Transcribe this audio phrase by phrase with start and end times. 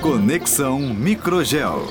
[0.00, 1.86] Conexão Microgel.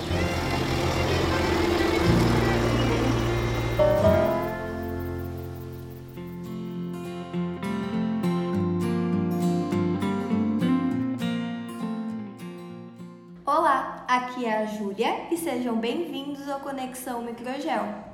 [13.46, 18.05] Olá, aqui é a Júlia e sejam bem-vindos ao Conexão Microgel.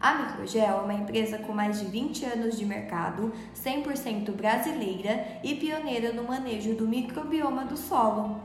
[0.00, 5.54] A Microgel é uma empresa com mais de 20 anos de mercado, 100% brasileira e
[5.54, 8.38] pioneira no manejo do microbioma do solo.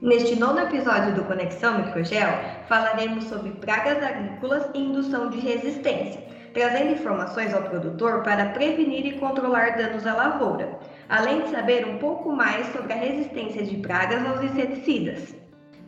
[0.00, 2.30] Neste nono episódio do Conexão Microgel,
[2.66, 6.24] falaremos sobre pragas agrícolas e indução de resistência,
[6.54, 11.98] trazendo informações ao produtor para prevenir e controlar danos à lavoura, além de saber um
[11.98, 15.34] pouco mais sobre a resistência de pragas aos inseticidas.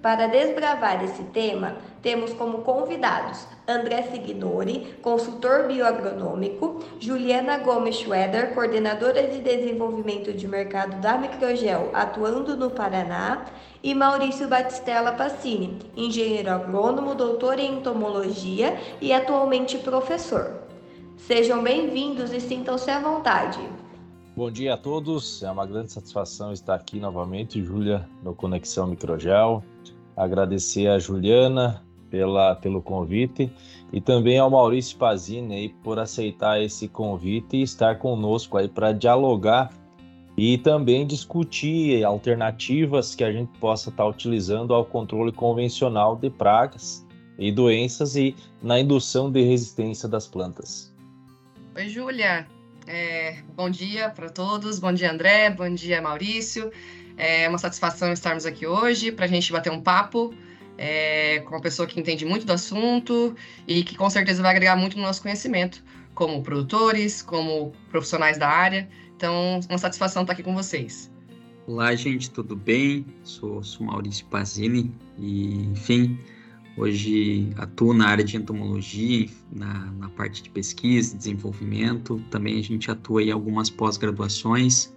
[0.02, 9.22] Para desbravar esse tema, temos como convidados André Signori, consultor bioagronômico, Juliana Gomes Schweder, coordenadora
[9.28, 13.44] de desenvolvimento de mercado da Microgel, atuando no Paraná,
[13.80, 20.62] e Maurício Batistella Passini, engenheiro agrônomo, doutor em entomologia e atualmente professor.
[21.16, 23.60] Sejam bem-vindos e sintam-se à vontade.
[24.34, 29.62] Bom dia a todos, é uma grande satisfação estar aqui novamente, Júlia, no Conexão Microgel.
[30.16, 33.52] Agradecer a Juliana pela, pelo convite
[33.92, 38.92] e também ao Maurício Pazini aí por aceitar esse convite e estar conosco aí para
[38.92, 39.70] dialogar
[40.34, 47.06] e também discutir alternativas que a gente possa estar utilizando ao controle convencional de pragas
[47.38, 50.90] e doenças e na indução de resistência das plantas.
[51.76, 52.46] Oi, Júlia.
[52.86, 56.72] É, bom dia para todos, bom dia André, bom dia Maurício.
[57.16, 60.34] É uma satisfação estarmos aqui hoje para a gente bater um papo
[60.76, 63.36] é, com uma pessoa que entende muito do assunto
[63.68, 65.82] e que com certeza vai agregar muito no nosso conhecimento,
[66.14, 68.88] como produtores, como profissionais da área.
[69.16, 71.10] Então, uma satisfação estar aqui com vocês.
[71.66, 73.06] Olá, gente, tudo bem?
[73.22, 76.18] Sou, sou Maurício Pazini e, enfim,
[76.76, 82.22] Hoje atuo na área de entomologia, na, na parte de pesquisa, desenvolvimento.
[82.30, 84.92] Também a gente atua em algumas pós-graduações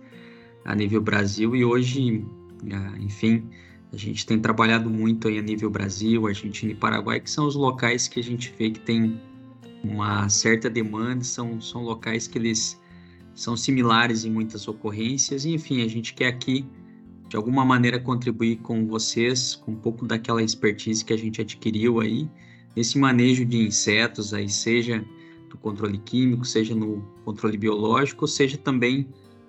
[0.64, 2.26] a nível Brasil e hoje,
[2.72, 3.50] ah, enfim,
[3.92, 7.56] a gente tem trabalhado muito aí a nível Brasil, Argentina e Paraguai, que são os
[7.56, 9.20] locais que a gente vê que tem
[9.84, 12.82] uma certa demanda, são, são locais que eles
[13.36, 16.66] são similares em muitas ocorrências, e enfim, a gente quer aqui
[17.28, 22.00] de alguma maneira contribuir com vocês, com um pouco daquela expertise que a gente adquiriu
[22.00, 22.30] aí,
[22.76, 25.04] nesse manejo de insetos aí, seja
[25.50, 29.02] no controle químico, seja no controle biológico, seja também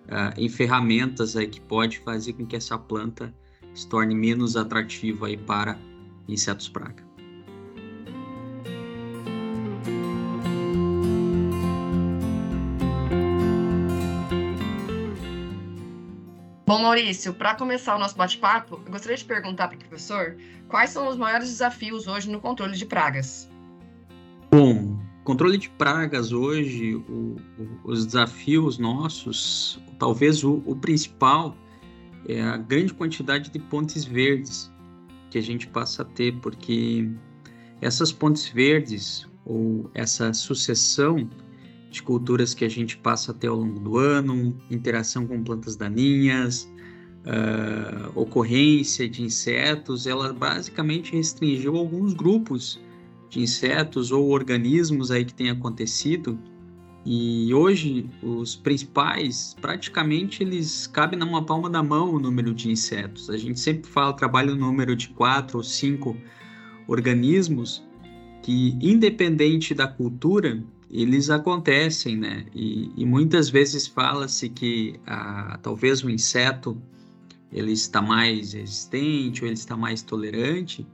[0.06, 3.34] uh, em ferramentas aí que pode fazer com que essa planta
[3.75, 5.78] se torne menos atrativa aí para
[6.28, 7.05] insetos praga.
[16.66, 20.91] Bom, Maurício, para começar o nosso bate-papo, eu gostaria de perguntar para o professor quais
[20.91, 23.49] são os maiores desafios hoje no controle de pragas.
[24.50, 31.56] Bom, controle de pragas hoje, o, o, os desafios nossos, talvez o, o principal
[32.28, 34.69] é a grande quantidade de pontes verdes
[35.31, 37.09] que a gente passa a ter, porque
[37.81, 41.31] essas pontes verdes ou essa sucessão
[41.91, 46.70] de culturas que a gente passa até ao longo do ano, interação com plantas daninhas,
[47.26, 52.80] uh, ocorrência de insetos, ela basicamente restringiu alguns grupos
[53.28, 56.38] de insetos ou organismos aí que tem acontecido.
[57.04, 63.30] E hoje os principais, praticamente eles cabem numa palma da mão o número de insetos.
[63.30, 66.16] A gente sempre fala, trabalha o número de quatro ou cinco
[66.88, 67.84] organismos
[68.42, 72.47] que, independente da cultura, eles acontecem, né?
[72.54, 76.80] E, e muitas vezes fala-se que ah, talvez o inseto
[77.52, 80.86] ele está mais resistente ou ele está mais tolerante,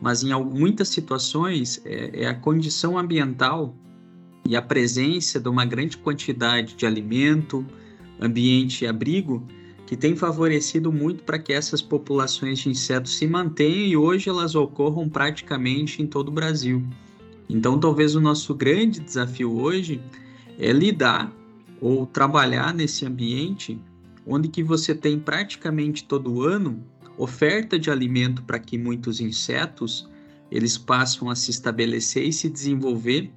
[0.00, 3.74] mas em muitas situações é, é a condição ambiental
[4.48, 7.66] e a presença de uma grande quantidade de alimento,
[8.20, 9.46] ambiente e abrigo
[9.86, 14.56] que tem favorecido muito para que essas populações de insetos se mantenham e hoje elas
[14.56, 16.82] ocorram praticamente em todo o Brasil.
[17.48, 20.00] Então, talvez o nosso grande desafio hoje
[20.58, 21.32] é lidar
[21.80, 23.78] ou trabalhar nesse ambiente
[24.26, 26.82] onde que você tem praticamente todo ano
[27.16, 30.08] oferta de alimento para que muitos insetos
[30.50, 33.30] eles passam a se estabelecer e se desenvolver.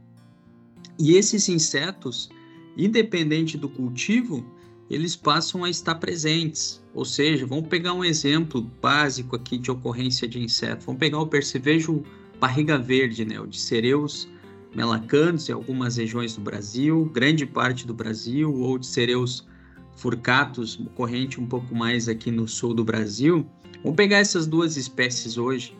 [0.97, 2.29] E esses insetos,
[2.75, 4.45] independente do cultivo,
[4.89, 6.81] eles passam a estar presentes.
[6.93, 10.85] Ou seja, vamos pegar um exemplo básico aqui de ocorrência de inseto.
[10.85, 12.03] Vamos pegar o percevejo
[12.39, 13.39] barriga verde, né?
[13.39, 14.27] O de cereus
[14.75, 19.47] melacanthus em algumas regiões do Brasil, grande parte do Brasil, ou de cereus
[19.95, 23.45] furcatus, corrente um pouco mais aqui no sul do Brasil.
[23.83, 25.75] Vamos pegar essas duas espécies hoje.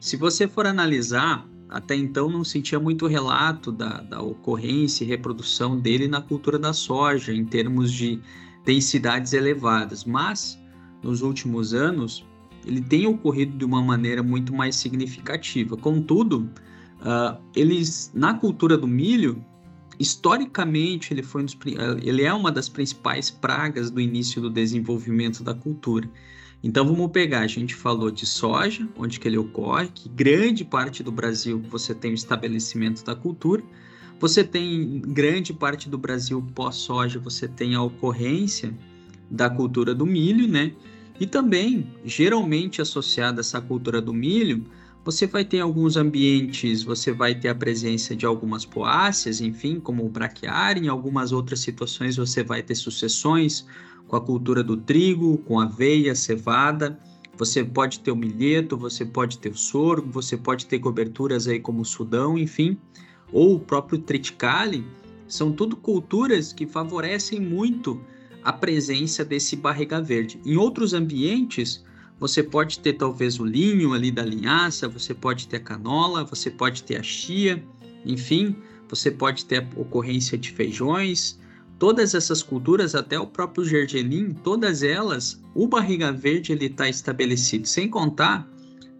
[0.00, 5.78] Se você for analisar, até então não sentia muito relato da, da ocorrência e reprodução
[5.78, 8.20] dele na cultura da soja, em termos de
[8.64, 10.58] densidades elevadas, mas
[11.02, 12.24] nos últimos anos
[12.66, 15.76] ele tem ocorrido de uma maneira muito mais significativa.
[15.76, 16.48] Contudo,
[17.00, 19.44] uh, eles na cultura do milho,
[19.98, 21.56] historicamente ele foi um dos,
[22.02, 26.08] ele é uma das principais pragas do início do desenvolvimento da cultura.
[26.62, 31.02] Então vamos pegar, a gente falou de soja, onde que ele ocorre, que grande parte
[31.02, 33.62] do Brasil você tem o estabelecimento da cultura.
[34.20, 38.72] Você tem grande parte do Brasil pós-soja, você tem a ocorrência
[39.28, 40.72] da cultura do milho, né?
[41.22, 44.66] E também, geralmente associada a essa cultura do milho,
[45.04, 50.04] você vai ter alguns ambientes, você vai ter a presença de algumas poáceas, enfim, como
[50.04, 53.64] o braquiária, em algumas outras situações você vai ter sucessões
[54.08, 56.98] com a cultura do trigo, com aveia, cevada.
[57.36, 61.60] Você pode ter o milheto, você pode ter o sorgo, você pode ter coberturas aí
[61.60, 62.76] como o sudão, enfim,
[63.32, 64.84] ou o próprio triticale.
[65.28, 68.00] São tudo culturas que favorecem muito
[68.44, 70.40] a presença desse barriga verde.
[70.44, 71.84] Em outros ambientes,
[72.18, 76.50] você pode ter talvez o linho ali da linhaça, você pode ter a canola, você
[76.50, 77.64] pode ter a chia,
[78.04, 78.56] enfim,
[78.88, 81.38] você pode ter a ocorrência de feijões,
[81.78, 87.66] todas essas culturas, até o próprio gergelim, todas elas, o barriga verde ele está estabelecido.
[87.66, 88.48] Sem contar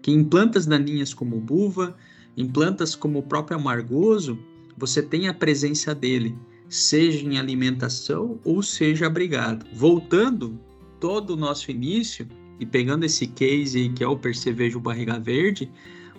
[0.03, 1.97] que em plantas daninhas como buva,
[2.37, 4.39] em plantas como o próprio amargoso,
[4.77, 6.37] você tem a presença dele,
[6.72, 9.66] seja em alimentação ou seja abrigado.
[9.74, 10.58] Voltando
[10.98, 12.26] todo o nosso início
[12.58, 15.70] e pegando esse case que é o percevejo barriga verde,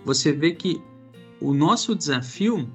[0.05, 0.79] você vê que
[1.41, 2.69] o nosso desafio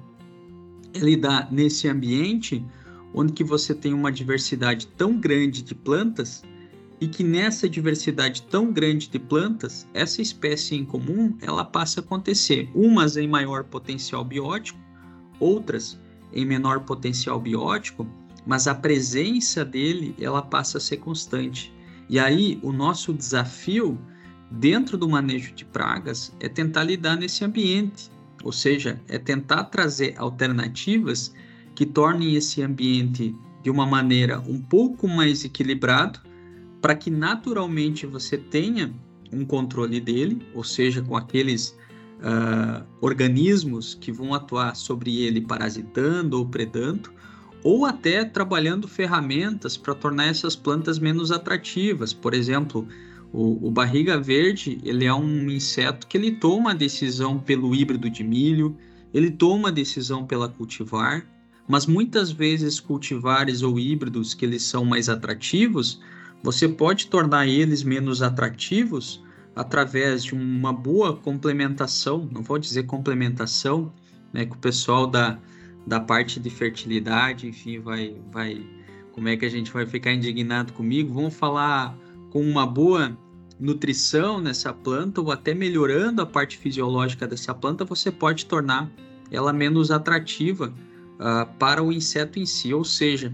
[0.93, 2.65] é lidar nesse ambiente
[3.13, 6.43] onde que você tem uma diversidade tão grande de plantas
[6.99, 12.03] e que nessa diversidade tão grande de plantas, essa espécie em comum, ela passa a
[12.03, 14.77] acontecer, umas em maior potencial biótico,
[15.39, 15.97] outras
[16.33, 18.07] em menor potencial biótico,
[18.45, 21.73] mas a presença dele, ela passa a ser constante.
[22.09, 23.99] E aí, o nosso desafio
[24.49, 28.09] dentro do manejo de pragas é tentar lidar nesse ambiente,
[28.43, 31.33] ou seja, é tentar trazer alternativas
[31.75, 36.19] que tornem esse ambiente de uma maneira um pouco mais equilibrado,
[36.81, 38.93] para que naturalmente você tenha
[39.31, 41.77] um controle dele, ou seja, com aqueles
[42.19, 47.11] uh, organismos que vão atuar sobre ele parasitando ou predando,
[47.63, 52.13] ou até trabalhando ferramentas para tornar essas plantas menos atrativas.
[52.13, 52.87] Por exemplo,
[53.33, 58.09] o, o, barriga verde ele é um inseto que ele toma a decisão pelo híbrido
[58.09, 58.77] de milho,
[59.13, 61.25] ele toma a decisão pela cultivar,
[61.67, 65.99] mas muitas vezes cultivares ou híbridos que eles são mais atrativos,
[66.41, 69.21] você pode tornar eles menos atrativos
[69.55, 73.91] através de uma boa complementação, não vou dizer complementação,
[74.31, 75.37] né, que o pessoal da,
[75.85, 78.65] da parte de fertilidade, enfim, vai, vai,
[79.11, 81.13] como é que a gente vai ficar indignado comigo?
[81.13, 81.95] Vamos falar
[82.29, 83.17] com uma boa
[83.59, 88.89] nutrição nessa planta ou até melhorando a parte fisiológica dessa planta, você pode tornar
[89.31, 90.73] ela menos atrativa
[91.19, 92.73] uh, para o inseto em si.
[92.73, 93.33] Ou seja,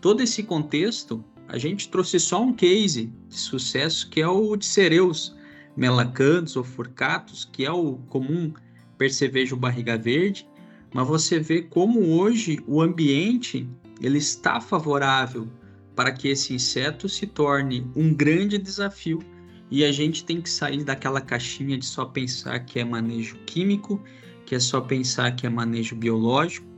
[0.00, 4.64] todo esse contexto, a gente trouxe só um case de sucesso que é o de
[4.64, 5.34] cereus
[5.76, 8.52] melacanthus ou furcatus, que é o comum
[8.96, 10.46] percevejo barriga verde,
[10.92, 13.68] mas você vê como hoje o ambiente
[14.00, 15.48] ele está favorável
[15.96, 19.20] para que esse inseto se torne um grande desafio
[19.70, 24.02] e a gente tem que sair daquela caixinha de só pensar que é manejo químico,
[24.44, 26.74] que é só pensar que é manejo biológico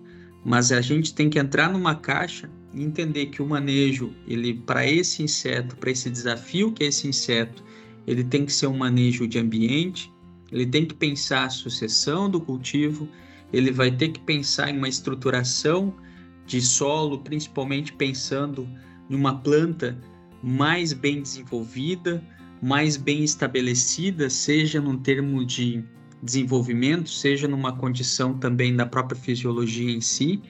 [0.46, 4.86] mas a gente tem que entrar numa caixa e entender que o manejo, ele para
[4.86, 7.64] esse inseto, para esse desafio que é esse inseto,
[8.06, 10.12] ele tem que ser um manejo de ambiente,
[10.52, 13.08] ele tem que pensar a sucessão do cultivo,
[13.52, 15.94] ele vai ter que pensar em uma estruturação
[16.46, 18.68] de solo, principalmente pensando
[19.08, 19.98] numa planta
[20.42, 22.22] mais bem desenvolvida,
[22.62, 25.84] mais bem estabelecida, seja no termo de
[26.22, 30.40] desenvolvimento, seja numa condição também da própria fisiologia em si,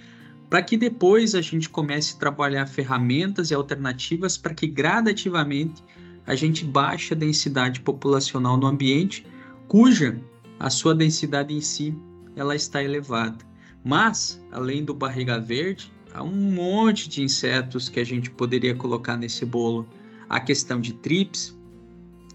[0.48, 5.82] para que depois a gente comece a trabalhar ferramentas e alternativas para que gradativamente
[6.26, 9.24] a gente baixe a densidade populacional no ambiente,
[9.68, 10.20] cuja
[10.58, 11.96] a sua densidade em si
[12.34, 13.38] ela está elevada.
[13.84, 19.16] Mas, além do barriga verde, há um monte de insetos que a gente poderia colocar
[19.16, 19.86] nesse bolo.
[20.28, 21.56] A questão de trips,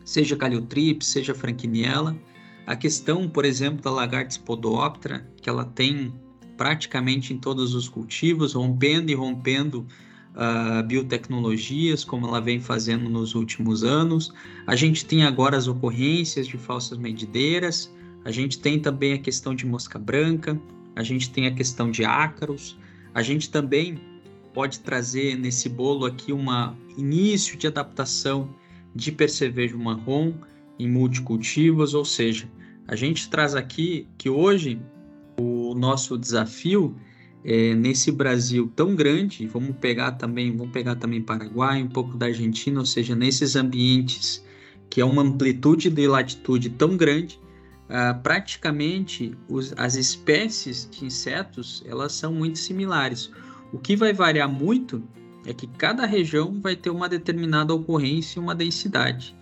[0.06, 2.16] seja caliotrips, seja franquiniela,
[2.66, 6.14] A questão, por exemplo, da lagarta spodoptera, que ela tem
[6.56, 9.86] praticamente em todos os cultivos, rompendo e rompendo
[10.36, 14.34] uh, biotecnologias, como ela vem fazendo nos últimos anos.
[14.66, 19.56] A gente tem agora as ocorrências de falsas medideiras, a gente tem também a questão
[19.56, 20.60] de mosca branca,
[20.96, 22.78] a gente tem a questão de ácaros,
[23.14, 24.00] a gente também
[24.54, 26.46] pode trazer nesse bolo aqui um
[26.98, 28.54] início de adaptação
[28.94, 30.34] de percevejo marrom
[30.78, 32.50] em multicultivos, ou seja,
[32.88, 34.82] a gente traz aqui que hoje
[35.40, 36.96] o nosso desafio
[37.44, 42.28] é, nesse Brasil tão grande, vamos pegar também, vamos pegar também Paraguai, um pouco da
[42.28, 44.44] Argentina, ou seja, nesses ambientes
[44.90, 47.40] que é uma amplitude de latitude tão grande,
[47.90, 53.32] ah, praticamente os, as espécies de insetos elas são muito similares.
[53.72, 55.02] O que vai variar muito
[55.46, 59.36] é que cada região vai ter uma determinada ocorrência e uma densidade.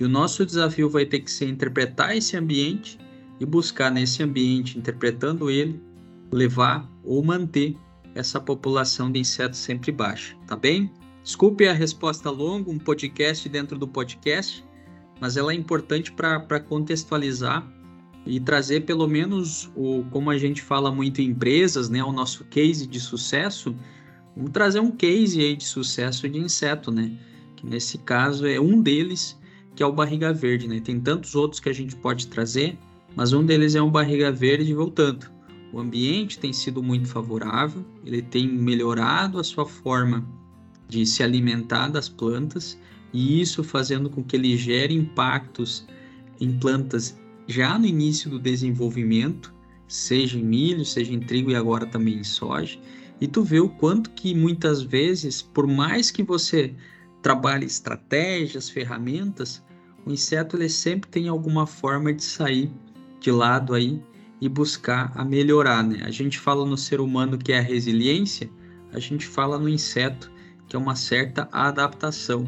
[0.00, 2.98] E o nosso desafio vai ter que ser interpretar esse ambiente
[3.38, 5.80] e buscar nesse ambiente, interpretando ele,
[6.34, 7.76] levar ou manter
[8.14, 10.90] essa população de insetos sempre baixa, tá bem?
[11.22, 14.64] Desculpe a resposta longa, um podcast dentro do podcast,
[15.20, 17.66] mas ela é importante para contextualizar
[18.26, 22.44] e trazer pelo menos o como a gente fala muito em empresas, né, o nosso
[22.44, 23.74] case de sucesso,
[24.36, 27.12] vamos trazer um case aí de sucesso de inseto, né?
[27.54, 29.38] Que nesse caso é um deles
[29.76, 30.80] que é o barriga verde, né?
[30.80, 32.76] Tem tantos outros que a gente pode trazer,
[33.14, 35.33] mas um deles é um barriga verde voltando.
[35.74, 40.24] O ambiente tem sido muito favorável, ele tem melhorado a sua forma
[40.88, 42.78] de se alimentar das plantas
[43.12, 45.84] e isso fazendo com que ele gere impactos
[46.40, 49.52] em plantas já no início do desenvolvimento,
[49.88, 52.78] seja em milho, seja em trigo e agora também em soja.
[53.20, 56.72] E tu vê o quanto que muitas vezes, por mais que você
[57.20, 59.60] trabalhe estratégias, ferramentas,
[60.06, 62.70] o inseto ele sempre tem alguma forma de sair
[63.18, 64.00] de lado aí
[64.40, 66.02] e buscar a melhorar, né?
[66.04, 68.50] A gente fala no ser humano que é a resiliência,
[68.92, 70.30] a gente fala no inseto
[70.68, 72.46] que é uma certa adaptação.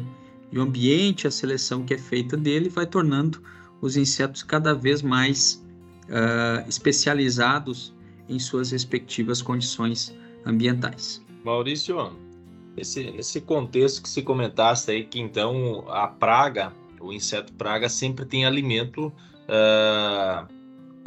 [0.51, 3.41] E o ambiente, a seleção que é feita dele vai tornando
[3.81, 5.63] os insetos cada vez mais
[6.05, 7.93] uh, especializados
[8.29, 10.15] em suas respectivas condições
[10.45, 11.23] ambientais.
[11.43, 12.13] Maurício,
[12.75, 18.25] esse, esse contexto que se comentasse aí, que então a praga, o inseto praga sempre
[18.25, 20.47] tem alimento uh,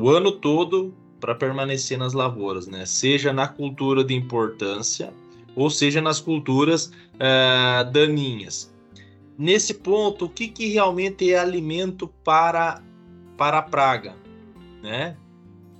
[0.00, 2.86] o ano todo para permanecer nas lavouras, né?
[2.86, 5.12] Seja na cultura de importância
[5.54, 8.72] ou seja nas culturas uh, daninhas.
[9.36, 12.82] Nesse ponto, o que, que realmente é alimento para,
[13.36, 14.14] para a praga,
[14.82, 15.16] né?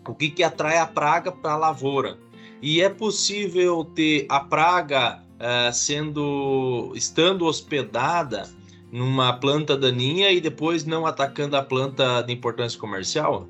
[0.07, 2.19] O que, que atrai a praga para a lavoura?
[2.61, 8.47] E é possível ter a praga uh, sendo estando hospedada
[8.93, 13.49] numa planta daninha e depois não atacando a planta de importância comercial?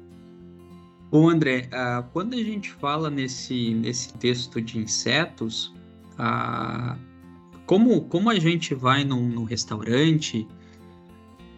[1.10, 5.74] Bom, André, uh, quando a gente fala nesse, nesse texto de insetos,
[6.12, 6.96] uh,
[7.66, 10.46] como, como a gente vai num, num, restaurante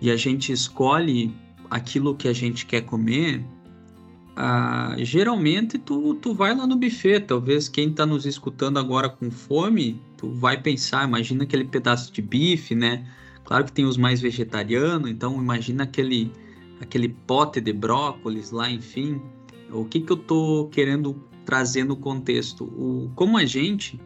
[0.00, 1.37] e a gente escolhe
[1.68, 3.44] aquilo que a gente quer comer,
[4.38, 7.21] uh, geralmente tu, tu vai lá no buffet.
[7.21, 12.23] Talvez quem está nos escutando agora com fome, tu vai pensar, imagina aquele pedaço de
[12.23, 13.06] bife, né?
[13.44, 16.32] Claro que tem os mais vegetarianos, então imagina aquele,
[16.80, 19.21] aquele pote de brócolis lá, enfim
[19.73, 21.14] o que, que eu estou querendo
[21.45, 22.64] trazer no contexto?
[22.64, 24.00] O, como a gente,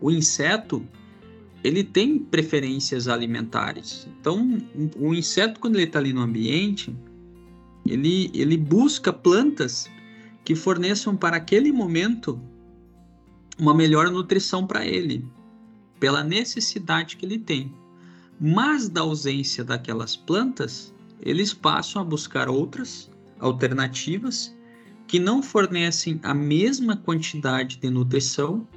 [0.00, 0.82] o inseto,
[1.62, 4.08] ele tem preferências alimentares.
[4.20, 4.58] Então,
[4.96, 6.94] o inseto, quando ele está ali no ambiente,
[7.86, 9.90] ele, ele busca plantas
[10.44, 12.40] que forneçam para aquele momento
[13.58, 15.24] uma melhor nutrição para ele,
[15.98, 17.74] pela necessidade que ele tem.
[18.40, 23.10] Mas da ausência daquelas plantas, eles passam a buscar outras
[23.40, 24.56] alternativas
[25.08, 28.68] que não fornecem a mesma quantidade de nutrição,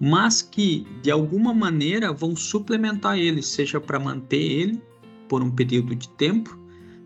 [0.00, 4.80] mas que de alguma maneira vão suplementar ele, seja para manter ele
[5.28, 6.56] por um período de tempo,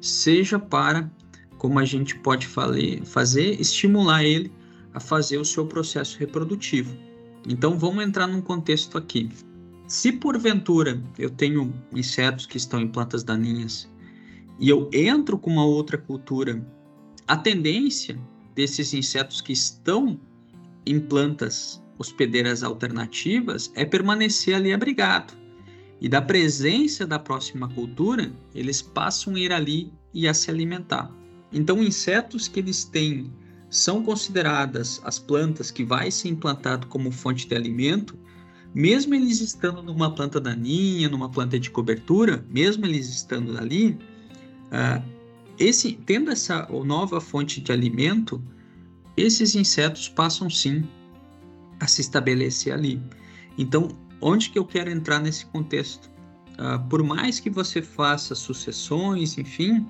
[0.00, 1.10] seja para,
[1.56, 4.52] como a gente pode fazer, estimular ele
[4.92, 6.94] a fazer o seu processo reprodutivo.
[7.48, 9.30] Então vamos entrar num contexto aqui.
[9.86, 13.88] Se porventura eu tenho insetos que estão em plantas daninhas
[14.60, 16.62] e eu entro com uma outra cultura,
[17.26, 18.18] a tendência
[18.58, 20.18] desses insetos que estão
[20.84, 25.32] em plantas hospedeiras alternativas é permanecer ali abrigado.
[26.00, 31.08] E da presença da próxima cultura, eles passam a ir ali e a se alimentar.
[31.52, 33.32] Então, insetos que eles têm
[33.70, 38.18] são consideradas as plantas que vai ser implantado como fonte de alimento,
[38.74, 43.96] mesmo eles estando numa planta daninha, numa planta de cobertura, mesmo eles estando ali,
[44.72, 45.17] uh,
[45.58, 48.42] esse, tendo essa nova fonte de alimento,
[49.16, 50.84] esses insetos passam sim
[51.80, 53.00] a se estabelecer ali.
[53.56, 53.88] Então,
[54.20, 56.10] onde que eu quero entrar nesse contexto?
[56.52, 59.86] Uh, por mais que você faça sucessões, enfim,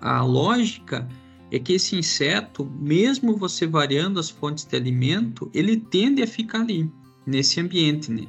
[0.00, 1.08] a lógica
[1.50, 6.60] é que esse inseto, mesmo você variando as fontes de alimento, ele tende a ficar
[6.60, 6.90] ali,
[7.24, 8.26] nesse ambiente, né?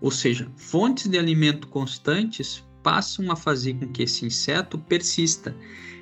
[0.00, 5.56] Ou seja, fontes de alimento constantes passam a fazer com que esse inseto persista.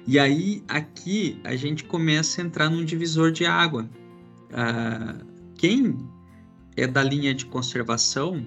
[0.07, 3.89] E aí, aqui, a gente começa a entrar num divisor de água.
[4.51, 5.97] Uh, quem
[6.77, 8.45] é da linha de conservação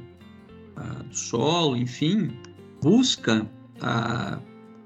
[0.78, 2.32] uh, do solo, enfim,
[2.80, 4.42] busca uh,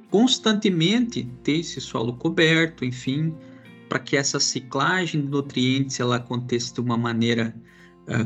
[0.09, 3.35] constantemente ter esse solo coberto, enfim,
[3.89, 7.53] para que essa ciclagem de nutrientes ela aconteça de uma maneira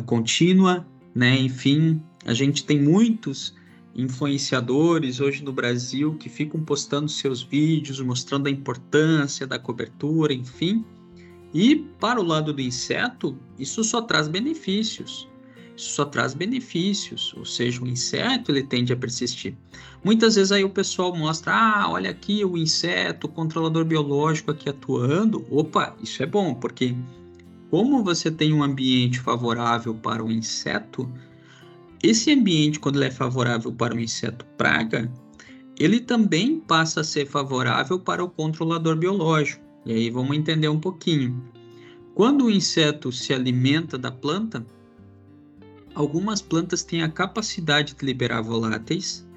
[0.06, 1.38] contínua, né?
[1.38, 3.56] Enfim, a gente tem muitos
[3.96, 10.84] influenciadores hoje no Brasil que ficam postando seus vídeos, mostrando a importância da cobertura, enfim.
[11.54, 15.28] E para o lado do inseto, isso só traz benefícios.
[15.78, 19.56] Isso só traz benefícios, ou seja, o inseto ele tende a persistir.
[20.04, 24.70] Muitas vezes aí o pessoal mostra, ah, olha aqui o inseto, o controlador biológico aqui
[24.70, 25.46] atuando.
[25.50, 26.96] Opa, isso é bom, porque
[27.70, 31.12] como você tem um ambiente favorável para o inseto,
[32.06, 35.12] esse ambiente, quando ele é favorável para o inseto praga,
[35.80, 39.64] ele também passa a ser favorável para o controlador biológico.
[39.86, 41.44] E aí vamos entender um pouquinho.
[42.14, 44.66] Quando o inseto se alimenta da planta,
[45.94, 49.28] algumas plantas têm a capacidade de liberar voláteis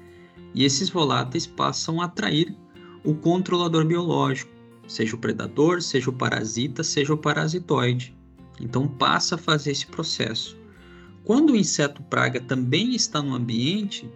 [0.53, 2.55] e esses voláteis passam a atrair
[3.03, 4.51] o controlador biológico,
[4.87, 8.15] seja o predador, seja o parasita, seja o parasitoide.
[8.59, 10.58] Então passa a fazer esse processo.
[11.29, 14.09] Quando o inseto praga também está no ambiente,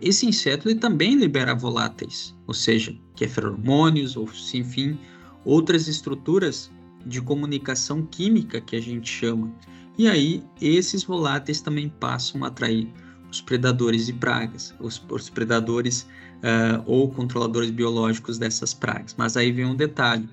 [0.00, 4.96] esse inseto ele também libera voláteis, ou seja, que é feromônios ou enfim,
[5.44, 6.70] outras estruturas
[7.04, 9.52] de comunicação química que a gente chama.
[9.98, 12.88] E aí esses voláteis também passam a atrair
[13.28, 19.12] os predadores e pragas, os, os predadores uh, ou controladores biológicos dessas pragas.
[19.18, 20.28] Mas aí vem um detalhe: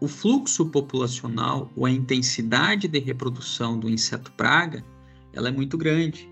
[0.00, 4.93] o fluxo populacional ou a intensidade de reprodução do inseto praga
[5.34, 6.28] ela é muito grande.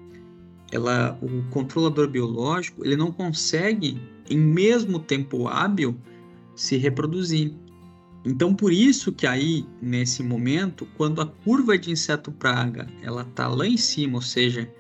[0.70, 5.96] Ela, o controlador biológico, ele não consegue, em mesmo tempo hábil,
[6.54, 7.52] se reproduzir.
[8.24, 13.48] Então, por isso que aí, nesse momento, quando a curva de inseto praga ela está
[13.48, 14.70] lá em cima, ou seja,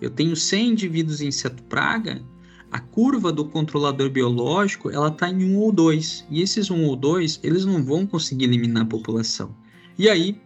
[0.00, 2.22] eu tenho 100 indivíduos em inseto praga,
[2.70, 6.26] a curva do controlador biológico ela está em 1 ou 2.
[6.30, 9.54] E esses 1 ou 2, eles não vão conseguir eliminar a população.
[9.96, 10.40] E aí,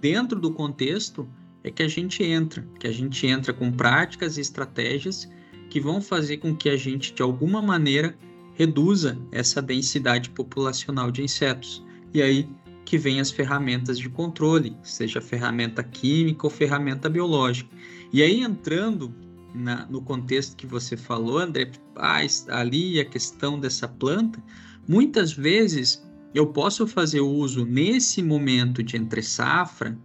[0.00, 1.26] dentro do contexto,
[1.64, 5.28] é que a gente entra, que a gente entra com práticas e estratégias
[5.70, 8.16] que vão fazer com que a gente, de alguma maneira,
[8.52, 11.84] reduza essa densidade populacional de insetos.
[12.12, 12.48] E aí
[12.84, 17.74] que vem as ferramentas de controle, seja ferramenta química ou ferramenta biológica.
[18.12, 19.12] E aí entrando
[19.54, 24.42] na, no contexto que você falou, André, ah, ali a questão dessa planta,
[24.86, 29.96] muitas vezes eu posso fazer uso nesse momento de entre safra,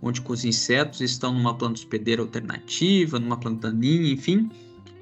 [0.00, 4.48] onde os insetos estão numa planta hospedeira alternativa, numa planta daninha, enfim,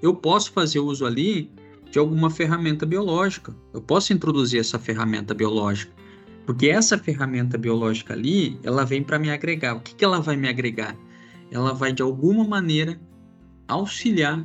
[0.03, 1.51] eu posso fazer uso ali
[1.91, 3.55] de alguma ferramenta biológica.
[3.73, 5.93] Eu posso introduzir essa ferramenta biológica,
[6.45, 9.75] porque essa ferramenta biológica ali, ela vem para me agregar.
[9.75, 10.97] O que, que ela vai me agregar?
[11.51, 13.01] Ela vai de alguma maneira
[13.69, 14.45] auxiliar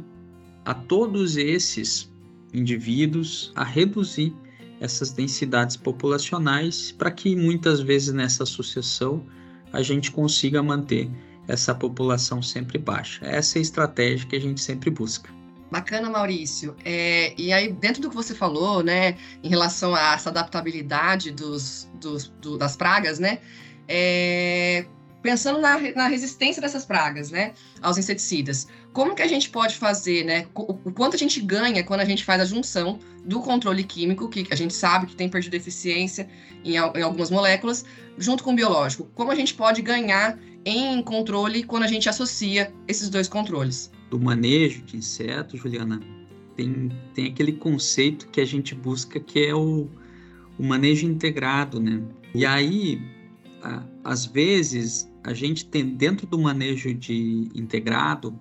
[0.66, 2.12] a todos esses
[2.54, 4.34] indivíduos a reduzir
[4.80, 9.24] essas densidades populacionais para que muitas vezes nessa sucessão
[9.72, 11.10] a gente consiga manter
[11.48, 13.26] essa população sempre baixa.
[13.26, 15.30] Essa é a estratégia que a gente sempre busca.
[15.72, 16.76] Bacana, Maurício.
[16.84, 21.90] É, e aí, dentro do que você falou, né, em relação a essa adaptabilidade dos,
[21.94, 23.40] dos do, das pragas, né,
[23.88, 24.86] é,
[25.22, 30.26] pensando na, na, resistência dessas pragas, né, aos inseticidas, como que a gente pode fazer,
[30.26, 33.86] né, o, o, quanto a gente ganha quando a gente faz a junção do controle
[33.86, 36.28] químico, que a gente sabe que tem perdido eficiência
[36.66, 37.86] em, em algumas moléculas,
[38.22, 39.10] junto com o biológico.
[39.16, 43.92] Como a gente pode ganhar em controle quando a gente associa esses dois controles?
[44.10, 46.00] Do manejo de insetos, Juliana,
[46.56, 49.88] tem, tem aquele conceito que a gente busca que é o,
[50.60, 52.02] o manejo integrado, né?
[52.36, 53.02] E aí,
[53.64, 58.40] a, às vezes, a gente tem dentro do manejo de integrado,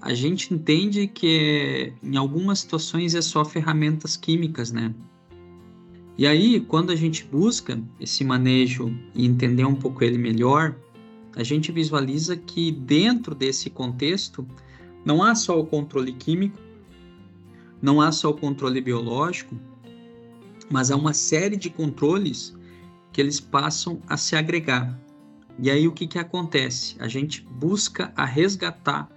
[0.00, 4.94] a gente entende que em algumas situações é só ferramentas químicas, né?
[6.16, 10.76] E aí, quando a gente busca esse manejo e entender um pouco ele melhor,
[11.34, 14.46] a gente visualiza que dentro desse contexto
[15.04, 16.58] não há só o controle químico,
[17.82, 19.56] não há só o controle biológico,
[20.70, 22.54] mas há uma série de controles
[23.12, 24.98] que eles passam a se agregar.
[25.58, 26.96] E aí o que, que acontece?
[26.98, 29.08] A gente busca a resgatar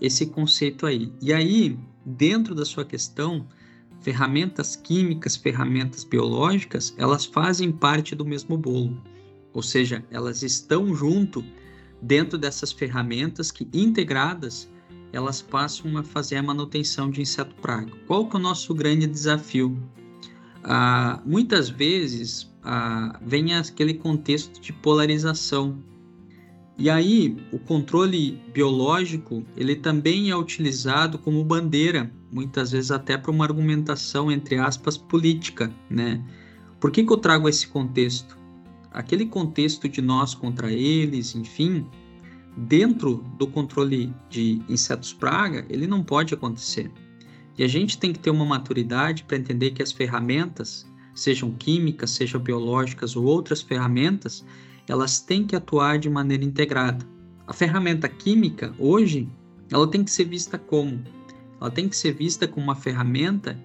[0.00, 1.12] esse conceito aí.
[1.20, 3.46] E aí, dentro da sua questão,
[4.04, 9.02] ferramentas químicas, ferramentas biológicas, elas fazem parte do mesmo bolo.
[9.54, 11.42] Ou seja, elas estão junto
[12.02, 14.70] dentro dessas ferramentas que integradas
[15.10, 17.92] elas passam a fazer a manutenção de inseto praga.
[18.06, 19.80] Qual que é o nosso grande desafio?
[20.64, 25.78] Ah, muitas vezes ah, vem aquele contexto de polarização.
[26.76, 33.30] E aí o controle biológico ele também é utilizado como bandeira, muitas vezes até para
[33.30, 36.20] uma argumentação entre aspas política, né?
[36.80, 38.36] Por que, que eu trago esse contexto?
[38.90, 41.86] Aquele contexto de nós contra eles, enfim,
[42.56, 46.90] dentro do controle de insetos praga, ele não pode acontecer.
[47.56, 52.10] E a gente tem que ter uma maturidade para entender que as ferramentas, sejam químicas,
[52.10, 54.44] sejam biológicas ou outras ferramentas,
[54.88, 57.06] elas têm que atuar de maneira integrada.
[57.46, 59.28] A ferramenta química, hoje,
[59.70, 61.00] ela tem que ser vista como?
[61.60, 63.58] Ela tem que ser vista como uma ferramenta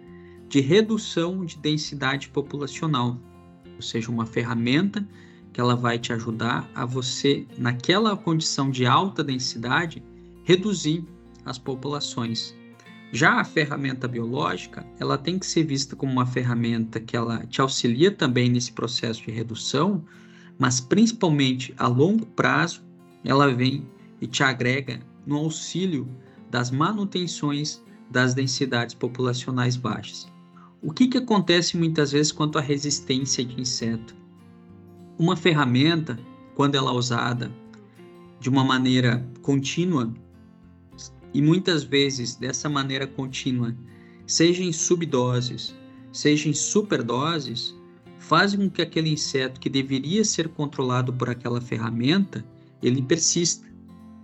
[0.48, 3.18] de redução de densidade populacional,
[3.76, 5.08] ou seja, uma ferramenta
[5.54, 10.04] que ela vai te ajudar a você, naquela condição de alta densidade,
[10.44, 11.04] reduzir
[11.46, 12.56] as populações.
[13.12, 17.60] Já a ferramenta biológica, ela tem que ser vista como uma ferramenta que ela te
[17.60, 20.04] auxilia também nesse processo de redução,
[20.60, 22.84] mas principalmente a longo prazo,
[23.24, 23.88] ela vem
[24.22, 26.08] e te agrega no auxílio
[26.50, 30.28] das manutenções das densidades populacionais baixas.
[30.82, 34.16] O que, que acontece muitas vezes quanto à resistência de inseto?
[35.18, 36.18] Uma ferramenta,
[36.56, 37.52] quando ela é usada
[38.40, 40.14] de uma maneira contínua,
[41.34, 43.76] e muitas vezes dessa maneira contínua,
[44.26, 45.76] seja em subdoses,
[46.12, 47.76] seja em superdoses,
[48.18, 52.44] fazem com que aquele inseto que deveria ser controlado por aquela ferramenta,
[52.82, 53.69] ele persista.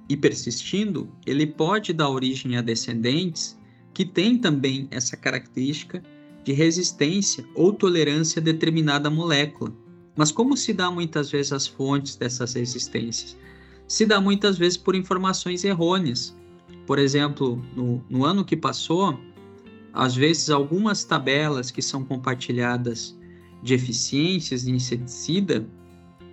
[0.08, 3.58] E persistindo, ele pode dar origem a descendentes
[3.94, 6.04] que têm também essa característica
[6.44, 9.74] de resistência ou tolerância a determinada molécula.
[10.16, 13.36] Mas como se dá muitas vezes as fontes dessas resistências?
[13.88, 16.36] Se dá muitas vezes por informações errôneas.
[16.86, 19.20] Por exemplo, no, no ano que passou,
[19.92, 23.18] às vezes algumas tabelas que são compartilhadas
[23.64, 25.68] de eficiências de inseticida,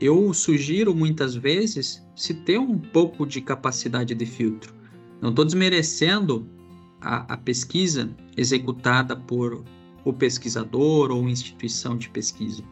[0.05, 4.75] eu sugiro muitas vezes se ter um pouco de capacidade de filtro.
[5.21, 6.49] Não estou desmerecendo
[7.01, 9.65] a, a pesquisa executada por
[10.05, 12.65] o pesquisador ou instituição de pesquisa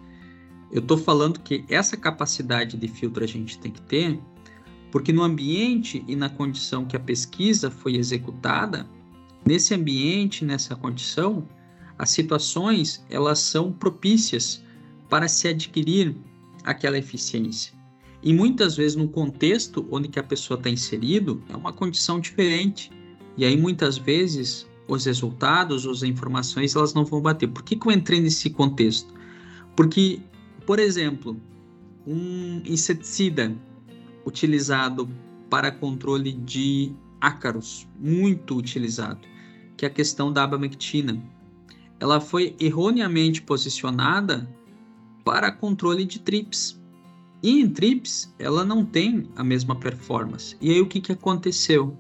[0.71, 4.21] eu estou falando que essa capacidade de filtro a gente tem que ter,
[4.93, 8.89] porque no ambiente e na condição que a pesquisa foi executada,
[9.45, 11.49] nesse ambiente, nessa condição,
[11.99, 14.63] as situações elas são propícias
[15.09, 16.17] para se adquirir
[16.65, 17.73] aquela eficiência.
[18.23, 22.91] E muitas vezes no contexto onde que a pessoa está inserido é uma condição diferente.
[23.37, 27.49] E aí muitas vezes os resultados, as informações, elas não vão bater.
[27.49, 29.15] Por que, que eu entrei nesse contexto?
[29.75, 30.21] Porque
[30.67, 31.37] por exemplo,
[32.07, 33.57] um inseticida
[34.25, 35.11] utilizado
[35.49, 39.21] para controle de ácaros, muito utilizado,
[39.77, 41.21] que é a questão da abamectina.
[41.99, 44.49] Ela foi erroneamente posicionada
[45.25, 46.81] para controle de trips.
[47.43, 50.57] E em trips, ela não tem a mesma performance.
[50.61, 51.97] E aí o que, que aconteceu?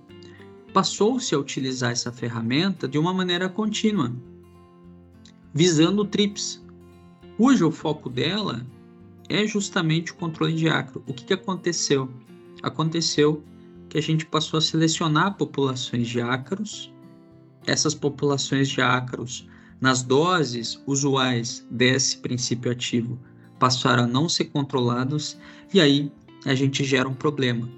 [0.72, 4.12] Passou-se a utilizar essa ferramenta de uma maneira contínua,
[5.52, 6.62] visando trips,
[7.36, 8.64] cujo foco dela
[9.28, 11.02] é justamente o controle de ácaro.
[11.06, 12.10] O que, que aconteceu?
[12.62, 13.42] Aconteceu
[13.88, 16.92] que a gente passou a selecionar populações de ácaros.
[17.66, 19.48] Essas populações de ácaros,
[19.80, 23.18] nas doses usuais desse princípio ativo,
[23.58, 25.38] passaram a não ser controlados
[25.72, 26.12] e aí
[26.44, 27.68] a gente gera um problema.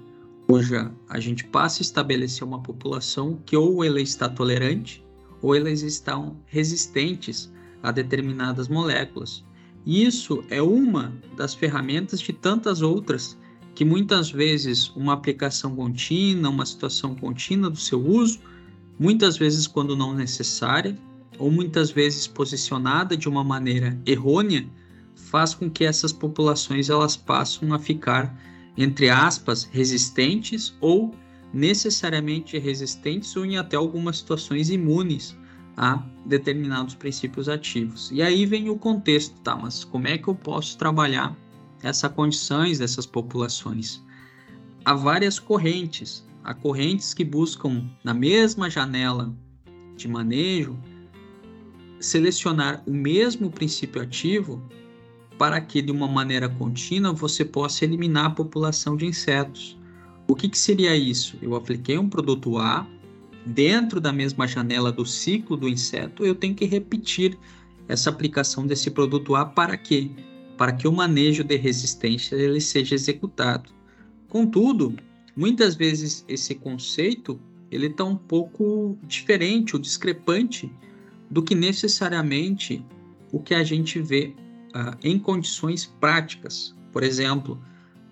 [0.47, 0.73] Hoje
[1.09, 5.03] a gente passa a estabelecer uma população que ou ela está tolerante
[5.41, 9.43] ou elas estão resistentes a determinadas moléculas.
[9.85, 13.37] Isso é uma das ferramentas de tantas outras
[13.75, 18.39] que muitas vezes uma aplicação contínua, uma situação contínua do seu uso,
[18.99, 20.97] muitas vezes quando não necessária,
[21.39, 24.67] ou muitas vezes posicionada de uma maneira errônea,
[25.15, 28.35] faz com que essas populações elas passem a ficar
[28.77, 31.13] entre aspas resistentes ou
[31.53, 35.35] necessariamente resistentes ou em até algumas situações imunes
[35.77, 38.11] a determinados princípios ativos.
[38.11, 39.55] E aí vem o contexto, tá?
[39.55, 41.35] Mas como é que eu posso trabalhar
[41.81, 44.01] essas condições dessas populações?
[44.85, 46.25] Há várias correntes.
[46.43, 49.33] Há correntes que buscam na mesma janela
[49.95, 50.77] de manejo
[52.03, 54.61] selecionar o mesmo princípio ativo
[55.37, 59.77] para que, de uma maneira contínua, você possa eliminar a população de insetos.
[60.27, 61.37] O que, que seria isso?
[61.41, 62.87] Eu apliquei um produto A,
[63.45, 67.37] dentro da mesma janela do ciclo do inseto, eu tenho que repetir
[67.87, 70.11] essa aplicação desse produto A para quê?
[70.57, 73.69] Para que o manejo de resistência ele seja executado.
[74.29, 74.95] Contudo,
[75.35, 77.39] muitas vezes esse conceito
[77.71, 80.71] ele está um pouco diferente ou discrepante
[81.33, 82.85] do que necessariamente
[83.31, 84.35] o que a gente vê
[84.75, 86.75] uh, em condições práticas.
[86.91, 87.59] Por exemplo,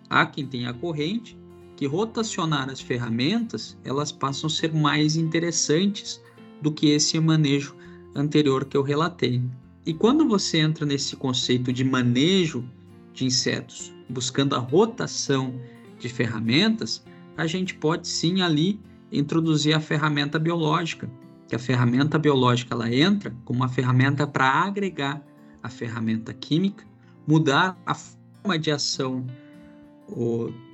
[0.10, 1.38] há quem tem a corrente
[1.78, 6.20] que rotacionar as ferramentas elas passam a ser mais interessantes
[6.64, 7.76] do que esse manejo
[8.16, 9.40] anterior que eu relatei.
[9.86, 12.68] E quando você entra nesse conceito de manejo
[13.14, 15.54] de insetos, buscando a rotação
[16.00, 17.04] de ferramentas,
[17.38, 18.80] a gente pode sim ali
[19.12, 21.08] introduzir a ferramenta biológica,
[21.52, 25.22] que a ferramenta biológica ela entra como uma ferramenta para agregar
[25.62, 26.86] a ferramenta química,
[27.28, 29.28] mudar a forma de ação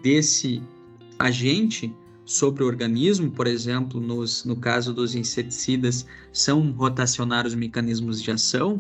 [0.04, 0.62] desse
[1.18, 1.92] agente
[2.26, 8.30] sobre o organismo, por exemplo, nos, no caso dos inseticidas, são rotacionar os mecanismos de
[8.30, 8.80] ação.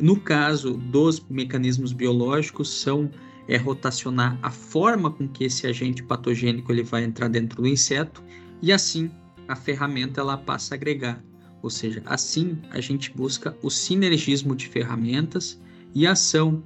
[0.00, 3.10] No caso dos mecanismos biológicos, são
[3.46, 8.24] é rotacionar a forma com que esse agente patogênico ele vai entrar dentro do inseto
[8.62, 9.10] e assim
[9.46, 11.22] a ferramenta ela passa a agregar.
[11.64, 15.58] Ou seja, assim a gente busca o sinergismo de ferramentas
[15.94, 16.62] e ação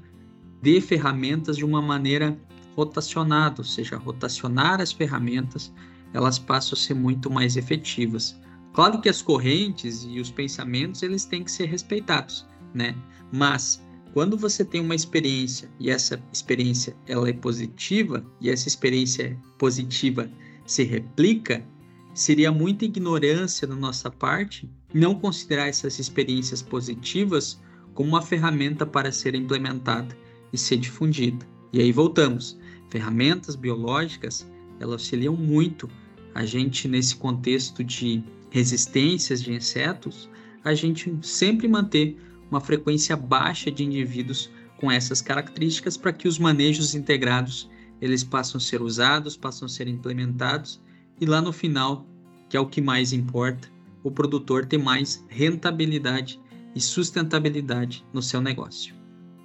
[0.60, 2.36] de ferramentas de uma maneira
[2.74, 5.72] rotacionada, ou seja, rotacionar as ferramentas,
[6.12, 8.36] elas passam a ser muito mais efetivas.
[8.72, 12.96] Claro que as correntes e os pensamentos eles têm que ser respeitados, né?
[13.32, 13.80] Mas
[14.12, 20.28] quando você tem uma experiência e essa experiência ela é positiva e essa experiência positiva
[20.66, 21.64] se replica,
[22.12, 27.60] seria muita ignorância da nossa parte não considerar essas experiências positivas
[27.94, 30.16] como uma ferramenta para ser implementada
[30.52, 31.46] e ser difundida.
[31.72, 32.58] E aí voltamos.
[32.88, 34.48] Ferramentas biológicas,
[34.80, 35.88] elas auxiliam muito
[36.34, 40.28] a gente nesse contexto de resistências de insetos,
[40.64, 42.16] a gente sempre manter
[42.50, 47.68] uma frequência baixa de indivíduos com essas características para que os manejos integrados
[48.00, 50.80] eles passam a ser usados, passam a ser implementados
[51.20, 52.06] e lá no final,
[52.48, 53.68] que é o que mais importa,
[54.08, 56.40] o produtor ter mais rentabilidade
[56.74, 58.94] e sustentabilidade no seu negócio.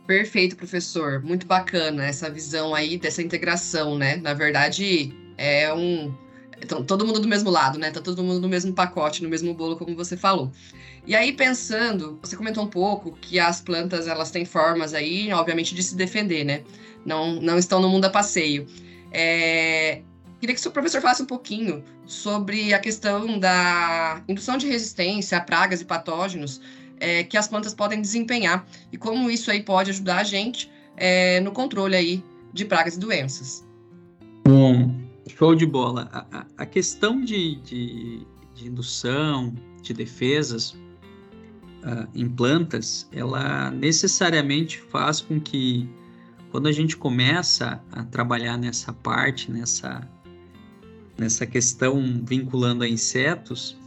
[0.07, 1.21] Perfeito, professor.
[1.23, 4.17] Muito bacana essa visão aí dessa integração, né?
[4.17, 6.13] Na verdade, é um
[6.63, 7.91] então, todo mundo do mesmo lado, né?
[7.91, 10.51] Tá todo mundo no mesmo pacote, no mesmo bolo, como você falou.
[11.05, 15.75] E aí, pensando, você comentou um pouco que as plantas, elas têm formas aí, obviamente,
[15.75, 16.63] de se defender, né?
[17.05, 18.65] Não, não estão no mundo a passeio.
[19.11, 20.01] É...
[20.43, 25.41] Queria que o professor falasse um pouquinho sobre a questão da indução de resistência a
[25.41, 26.59] pragas e patógenos
[26.99, 31.39] é, que as plantas podem desempenhar e como isso aí pode ajudar a gente é,
[31.39, 33.65] no controle aí de pragas e doenças.
[34.45, 34.93] Bom,
[35.29, 36.09] Show de bola.
[36.11, 45.21] A, a questão de, de, de, indução, de defesas uh, em plantas, ela necessariamente faz
[45.21, 45.89] com que,
[46.51, 50.05] quando a gente começa a trabalhar nessa parte, nessa,
[51.17, 53.77] nessa questão vinculando a insetos,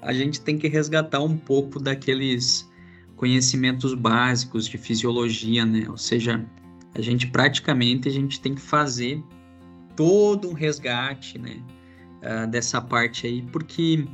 [0.00, 2.70] a gente tem que resgatar um pouco daqueles
[3.16, 5.86] conhecimentos básicos de fisiologia, né?
[5.88, 6.44] Ou seja,
[6.94, 9.22] a gente praticamente a gente tem que fazer
[9.96, 11.60] todo um resgate né,
[12.22, 14.06] uh, dessa parte aí, porque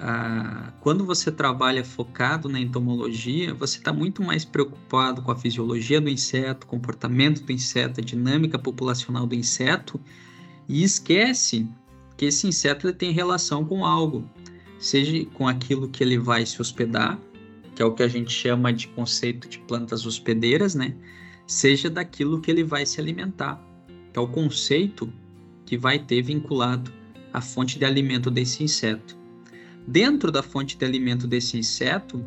[0.00, 6.00] uh, quando você trabalha focado na entomologia, você está muito mais preocupado com a fisiologia
[6.00, 10.00] do inseto, comportamento do inseto, a dinâmica populacional do inseto,
[10.68, 11.66] e esquece
[12.16, 14.28] que esse inseto tem relação com algo,
[14.78, 17.18] seja com aquilo que ele vai se hospedar,
[17.74, 20.94] que é o que a gente chama de conceito de plantas hospedeiras, né?
[21.46, 23.64] Seja daquilo que ele vai se alimentar
[24.12, 25.12] que é o conceito
[25.64, 26.92] que vai ter vinculado
[27.32, 29.16] a fonte de alimento desse inseto.
[29.86, 32.24] Dentro da fonte de alimento desse inseto,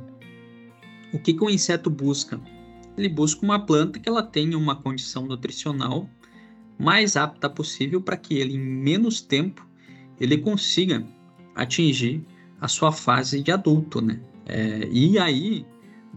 [1.13, 2.39] o que, que o inseto busca?
[2.97, 6.09] Ele busca uma planta que ela tenha uma condição nutricional
[6.81, 9.67] mais apta possível para que ele, em menos tempo,
[10.19, 11.05] ele consiga
[11.55, 12.25] atingir
[12.59, 14.19] a sua fase de adulto, né?
[14.47, 15.65] É, e aí,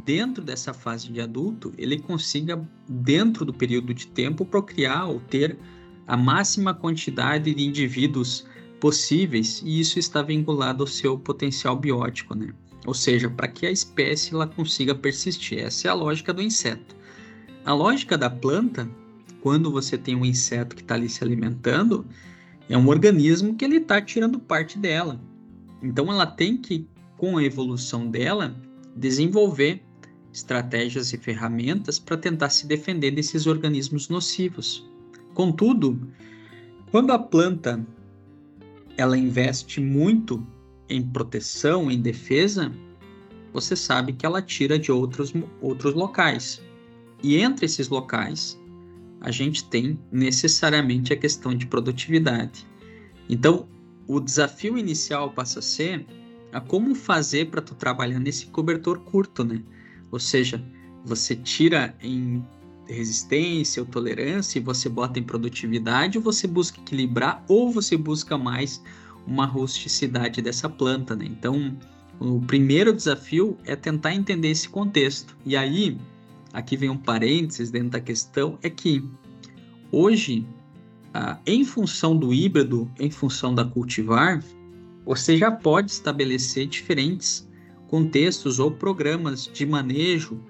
[0.05, 5.59] dentro dessa fase de adulto, ele consiga, dentro do período de tempo, procriar ou ter
[6.07, 8.47] a máxima quantidade de indivíduos
[8.81, 12.53] possíveis, e isso está vinculado ao seu potencial biótico, né?
[12.87, 15.59] Ou seja, para que a espécie ela consiga persistir.
[15.59, 16.95] Essa é a lógica do inseto.
[17.65, 18.89] A lógica da planta,
[19.45, 22.07] quando você tem um inseto que está ali se alimentando,
[22.67, 25.21] é um organismo que ele está tirando parte dela.
[25.83, 28.57] Então ela tem que, com a evolução dela,
[28.97, 29.83] desenvolver
[30.33, 34.91] estratégias e ferramentas para tentar se defender desses organismos nocivos.
[35.35, 36.09] Contudo,
[36.91, 37.87] quando a planta
[38.97, 40.43] ela investe muito
[40.89, 42.73] em proteção, em defesa,
[43.53, 46.63] você sabe que ela tira de outros, outros locais.
[47.23, 48.59] E entre esses locais,
[49.25, 52.67] a gente tem necessariamente a questão de produtividade.
[53.27, 53.67] Então,
[54.07, 56.07] o desafio inicial passa a ser
[56.53, 59.63] a como fazer para tu trabalhar nesse cobertor curto, né?
[60.13, 60.63] Ou seja,
[61.03, 62.45] você tira em
[62.87, 68.37] resistência ou tolerância e você bota em produtividade, ou você busca equilibrar, ou você busca
[68.37, 68.83] mais
[69.27, 71.25] uma rusticidade dessa planta, né?
[71.25, 71.75] Então,
[72.21, 75.35] o primeiro desafio é tentar entender esse contexto.
[75.47, 75.97] E aí,
[76.55, 79.05] aqui vem um parênteses dentro da questão, é que
[79.91, 80.47] hoje,
[81.13, 84.43] ah, em função do híbrido, em função da cultivar,
[85.05, 87.47] você já pode estabelecer diferentes
[87.89, 90.41] contextos ou programas de manejo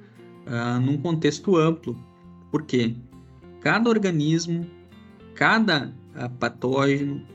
[0.46, 1.98] ah, num contexto amplo.
[2.52, 2.94] Porque
[3.60, 4.66] cada organismo,
[5.34, 7.26] cada ah, patógeno,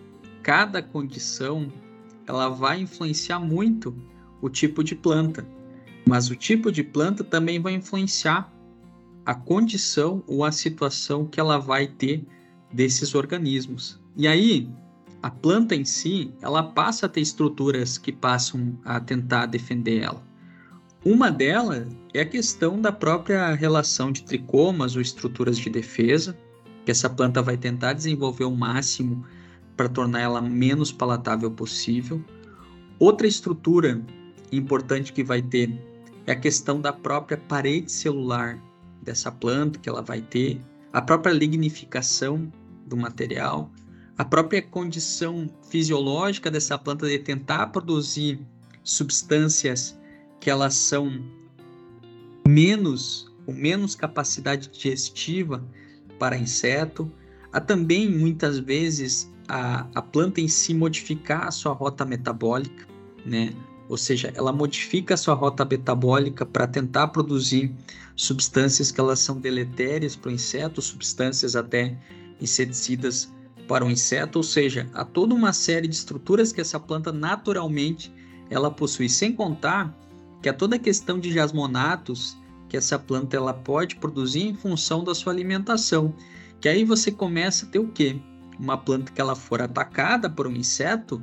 [0.44, 1.74] cada condição,
[2.28, 3.96] ela vai influenciar muito
[4.42, 5.46] o tipo de planta.
[6.08, 8.54] Mas o tipo de planta também vai influenciar
[9.30, 12.26] a condição ou a situação que ela vai ter
[12.74, 14.02] desses organismos.
[14.18, 14.68] E aí,
[15.22, 20.24] a planta em si, ela passa a ter estruturas que passam a tentar defender ela.
[21.06, 26.36] Uma delas é a questão da própria relação de tricomas ou estruturas de defesa,
[26.84, 29.24] que essa planta vai tentar desenvolver o máximo
[29.78, 32.20] para tornar ela menos palatável possível.
[32.98, 34.02] Outra estrutura
[34.52, 35.80] importante que vai ter
[36.26, 38.60] é a questão da própria parede celular
[39.10, 40.62] dessa planta que ela vai ter,
[40.94, 42.52] a própria lignificação
[42.86, 43.72] do material,
[44.16, 48.40] a própria condição fisiológica dessa planta de tentar produzir
[48.84, 49.98] substâncias
[50.40, 51.24] que elas são
[52.48, 55.66] menos com menos capacidade digestiva
[56.20, 57.12] para inseto,
[57.52, 62.88] há também muitas vezes a, a planta em si modificar a sua rota metabólica,
[63.26, 63.56] né?
[63.90, 67.76] Ou seja, ela modifica a sua rota metabólica para tentar produzir
[68.16, 71.98] substâncias que elas são deletérias para o inseto, substâncias até
[72.40, 73.34] inseticidas
[73.68, 78.14] para o inseto, ou seja, há toda uma série de estruturas que essa planta naturalmente
[78.48, 79.92] ela possui, sem contar
[80.42, 82.38] que há toda a questão de jasmonatos
[82.70, 86.14] que essa planta ela pode produzir em função da sua alimentação,
[86.62, 88.20] que aí você começa a ter o quê?
[88.60, 91.20] Uma planta que ela for atacada por um inseto,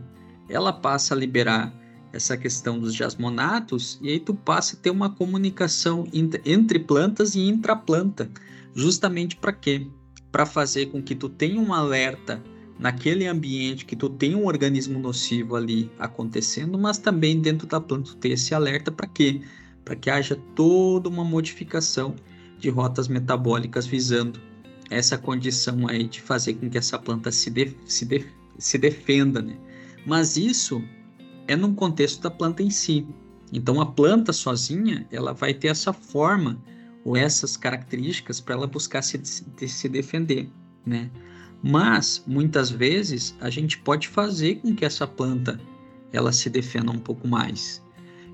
[0.48, 1.72] ela passa a liberar
[2.16, 6.06] essa questão dos jasmonatos, e aí tu passa a ter uma comunicação
[6.44, 8.30] entre plantas e intraplanta,
[8.74, 9.86] justamente para quê?
[10.32, 12.42] Para fazer com que tu tenha um alerta
[12.78, 18.10] naquele ambiente que tu tem um organismo nocivo ali acontecendo, mas também dentro da planta
[18.10, 19.40] tu ter esse alerta para quê?
[19.84, 22.14] Para que haja toda uma modificação
[22.58, 24.40] de rotas metabólicas visando
[24.90, 28.26] essa condição aí de fazer com que essa planta se, de, se, de,
[28.58, 29.56] se defenda, né?
[30.06, 30.82] Mas isso
[31.46, 33.06] é num contexto da planta em si.
[33.52, 36.58] Então a planta sozinha, ela vai ter essa forma
[37.04, 40.48] ou essas características para ela buscar se, se defender,
[40.84, 41.10] né?
[41.62, 45.60] Mas muitas vezes a gente pode fazer com que essa planta
[46.12, 47.82] ela se defenda um pouco mais.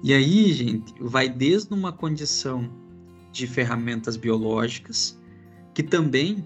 [0.02, 2.68] E aí, gente, vai desde uma condição
[3.30, 5.18] de ferramentas biológicas
[5.74, 6.44] que também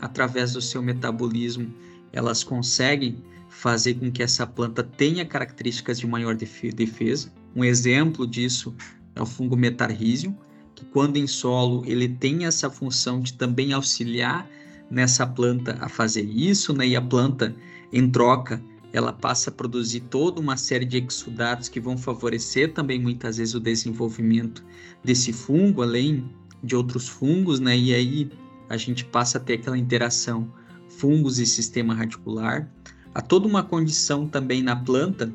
[0.00, 1.72] através do seu metabolismo
[2.12, 3.22] elas conseguem
[3.56, 7.32] fazer com que essa planta tenha características de maior defesa.
[7.54, 8.74] Um exemplo disso
[9.14, 10.36] é o fungo Metarrhizium,
[10.74, 14.46] que quando em solo ele tem essa função de também auxiliar
[14.90, 16.86] nessa planta a fazer isso, né?
[16.86, 17.56] E a planta
[17.90, 23.00] em troca ela passa a produzir toda uma série de exudatos que vão favorecer também
[23.00, 24.62] muitas vezes o desenvolvimento
[25.02, 26.30] desse fungo, além
[26.62, 27.76] de outros fungos, né?
[27.76, 28.30] E aí
[28.68, 30.52] a gente passa a ter aquela interação
[30.88, 32.70] fungos e sistema radicular.
[33.16, 35.32] Há toda uma condição também na planta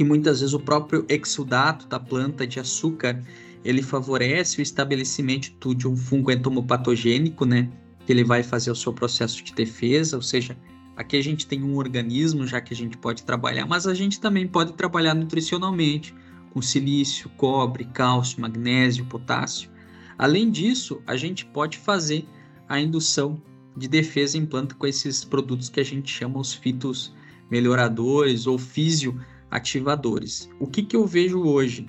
[0.00, 3.22] e muitas vezes o próprio exudato da planta de açúcar
[3.64, 7.70] ele favorece o estabelecimento de um fungo entomopatogênico, né?
[8.04, 10.58] Que ele vai fazer o seu processo de defesa, ou seja,
[10.96, 14.20] aqui a gente tem um organismo já que a gente pode trabalhar, mas a gente
[14.20, 16.12] também pode trabalhar nutricionalmente
[16.50, 19.70] com silício, cobre, cálcio, magnésio, potássio.
[20.18, 22.26] Além disso, a gente pode fazer
[22.68, 23.40] a indução
[23.76, 27.14] de defesa em planta com esses produtos que a gente chama os fitos
[27.50, 30.48] melhoradores ou fisioativadores.
[30.58, 31.86] O que, que eu vejo hoje?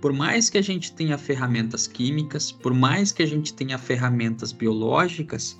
[0.00, 4.52] Por mais que a gente tenha ferramentas químicas, por mais que a gente tenha ferramentas
[4.52, 5.58] biológicas,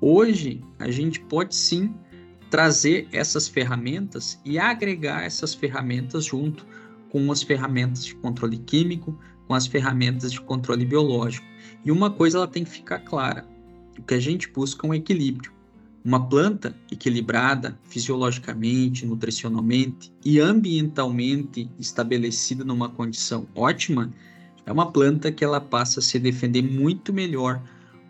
[0.00, 1.94] hoje a gente pode sim
[2.50, 6.64] trazer essas ferramentas e agregar essas ferramentas junto
[7.10, 11.46] com as ferramentas de controle químico, com as ferramentas de controle biológico.
[11.84, 13.46] E uma coisa ela tem que ficar clara:
[13.98, 15.52] o que a gente busca é um equilíbrio.
[16.04, 24.12] Uma planta equilibrada fisiologicamente, nutricionalmente e ambientalmente estabelecida numa condição ótima
[24.66, 27.62] é uma planta que ela passa a se defender muito melhor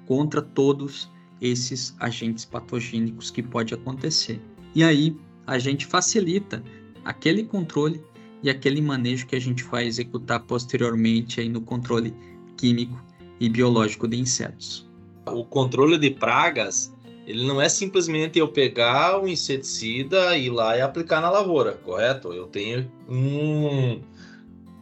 [0.06, 1.08] contra todos
[1.40, 4.40] esses agentes patogênicos que pode acontecer.
[4.74, 5.16] E aí
[5.46, 6.62] a gente facilita
[7.04, 8.00] aquele controle
[8.42, 12.14] e aquele manejo que a gente vai executar posteriormente aí no controle
[12.56, 13.02] químico
[13.40, 14.83] e biológico de insetos.
[15.26, 16.94] O controle de pragas
[17.26, 21.72] ele não é simplesmente eu pegar um inseticida e ir lá e aplicar na lavoura,
[21.72, 22.32] correto?
[22.32, 23.94] Eu tenho um,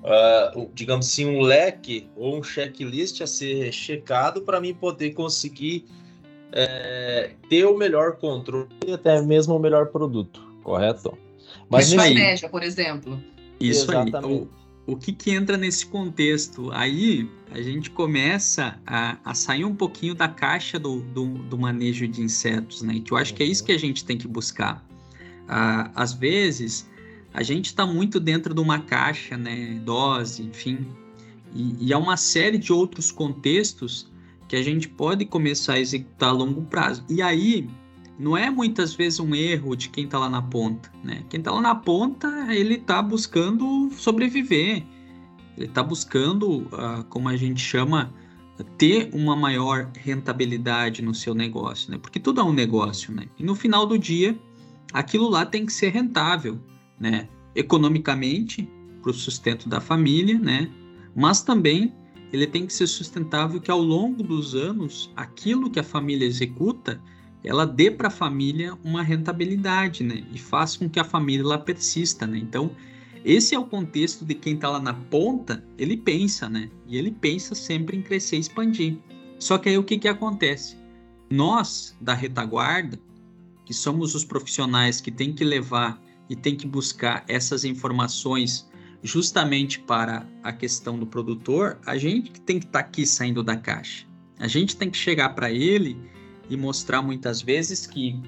[0.03, 5.84] uh, digamos assim, um leque ou um checklist a ser checado para mim poder conseguir
[6.51, 11.16] é, ter o melhor controle e até mesmo o melhor produto, correto?
[11.70, 13.22] Mas estratégia, por exemplo.
[13.61, 14.16] Isso Exatamente.
[14.26, 14.61] aí.
[14.86, 16.70] O, que, que entra nesse contexto?
[16.72, 22.08] Aí a gente começa a, a sair um pouquinho da caixa do, do, do, manejo
[22.08, 23.00] de insetos, né?
[23.04, 24.84] Que eu acho que é isso que a gente tem que buscar.
[25.48, 26.90] Ah, às vezes
[27.32, 29.80] a gente está muito dentro de uma caixa, né?
[29.84, 30.86] Dose, enfim.
[31.54, 34.10] E, e há uma série de outros contextos
[34.48, 37.04] que a gente pode começar a executar a longo prazo.
[37.08, 37.68] E aí,
[38.18, 41.24] não é muitas vezes um erro de quem está lá na ponta, né?
[41.28, 44.84] Quem está lá na ponta, ele está buscando sobreviver,
[45.56, 48.12] ele está buscando, uh, como a gente chama,
[48.78, 51.98] ter uma maior rentabilidade no seu negócio, né?
[51.98, 53.26] Porque tudo é um negócio, né?
[53.38, 54.38] E no final do dia,
[54.92, 56.60] aquilo lá tem que ser rentável,
[57.00, 57.28] né?
[57.54, 58.68] Economicamente,
[59.00, 60.70] para o sustento da família, né?
[61.14, 61.92] Mas também
[62.32, 67.00] ele tem que ser sustentável que ao longo dos anos, aquilo que a família executa,
[67.45, 70.24] ela dê para a família uma rentabilidade, né?
[70.32, 72.38] E faça com que a família lá persista, né?
[72.38, 72.70] Então,
[73.24, 76.70] esse é o contexto de quem está lá na ponta, ele pensa, né?
[76.86, 78.99] E ele pensa sempre em crescer e expandir.
[79.38, 80.76] Só que aí o que, que acontece?
[81.30, 82.99] Nós, da retaguarda,
[83.64, 88.70] que somos os profissionais que tem que levar e tem que buscar essas informações
[89.03, 93.57] justamente para a questão do produtor, a gente tem que estar tá aqui saindo da
[93.57, 94.07] caixa.
[94.38, 95.97] A gente tem que chegar para ele
[96.49, 98.20] e mostrar muitas vezes que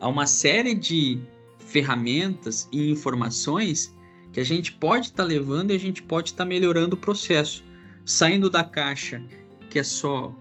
[0.00, 1.20] há uma série de
[1.58, 3.94] ferramentas e informações
[4.32, 6.98] que a gente pode estar tá levando e a gente pode estar tá melhorando o
[6.98, 7.64] processo,
[8.04, 9.22] saindo da caixa
[9.70, 10.34] que é só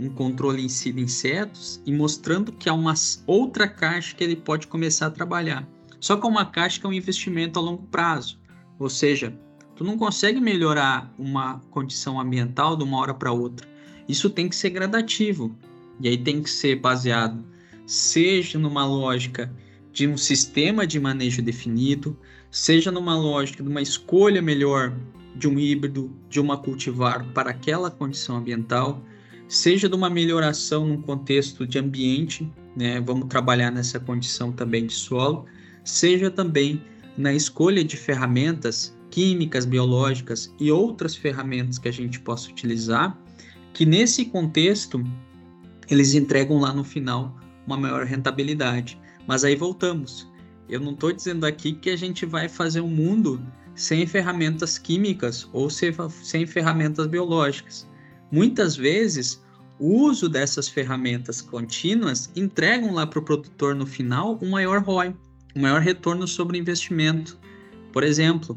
[0.00, 2.94] um controle em si de insetos e mostrando que há uma
[3.26, 5.68] outra caixa que ele pode começar a trabalhar.
[6.00, 8.40] Só que uma caixa que é um investimento a longo prazo.
[8.78, 9.38] Ou seja,
[9.76, 13.68] tu não consegue melhorar uma condição ambiental de uma hora para outra.
[14.08, 15.54] Isso tem que ser gradativo.
[16.00, 17.44] E aí tem que ser baseado
[17.90, 19.52] seja numa lógica
[19.92, 22.16] de um sistema de manejo definido,
[22.48, 24.96] seja numa lógica de uma escolha melhor
[25.34, 29.02] de um híbrido, de uma cultivar para aquela condição ambiental,
[29.48, 33.00] seja de uma melhoração num contexto de ambiente, né?
[33.00, 35.46] Vamos trabalhar nessa condição também de solo,
[35.82, 36.80] seja também
[37.18, 43.18] na escolha de ferramentas químicas, biológicas e outras ferramentas que a gente possa utilizar,
[43.72, 45.02] que nesse contexto
[45.90, 47.36] eles entregam lá no final
[47.66, 48.98] uma maior rentabilidade.
[49.26, 50.30] Mas aí voltamos.
[50.68, 55.48] Eu não estou dizendo aqui que a gente vai fazer um mundo sem ferramentas químicas
[55.52, 57.88] ou sem ferramentas biológicas.
[58.30, 59.42] Muitas vezes,
[59.78, 65.14] o uso dessas ferramentas contínuas entregam lá para o produtor no final um maior ROI,
[65.56, 67.38] um maior retorno sobre investimento.
[67.92, 68.56] Por exemplo,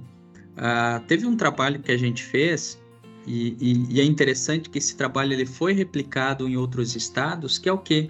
[0.58, 2.80] uh, teve um trabalho que a gente fez
[3.26, 7.70] e, e, e, é interessante que esse trabalho ele foi replicado em outros estados, que
[7.70, 8.10] é o que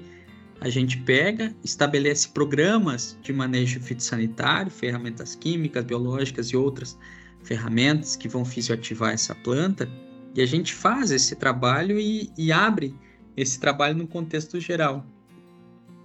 [0.60, 6.98] a gente pega, estabelece programas de manejo fitossanitário, ferramentas químicas, biológicas e outras
[7.44, 9.90] ferramentas que vão fisioativar essa planta,
[10.34, 12.96] e a gente faz esse trabalho e, e abre
[13.36, 15.06] esse trabalho no contexto geral.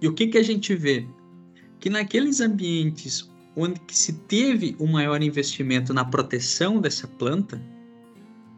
[0.01, 1.05] E o que, que a gente vê?
[1.79, 7.61] que naqueles ambientes onde se teve um maior investimento na proteção dessa planta,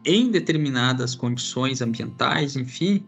[0.04, 3.04] em determinadas condições ambientais, enfim,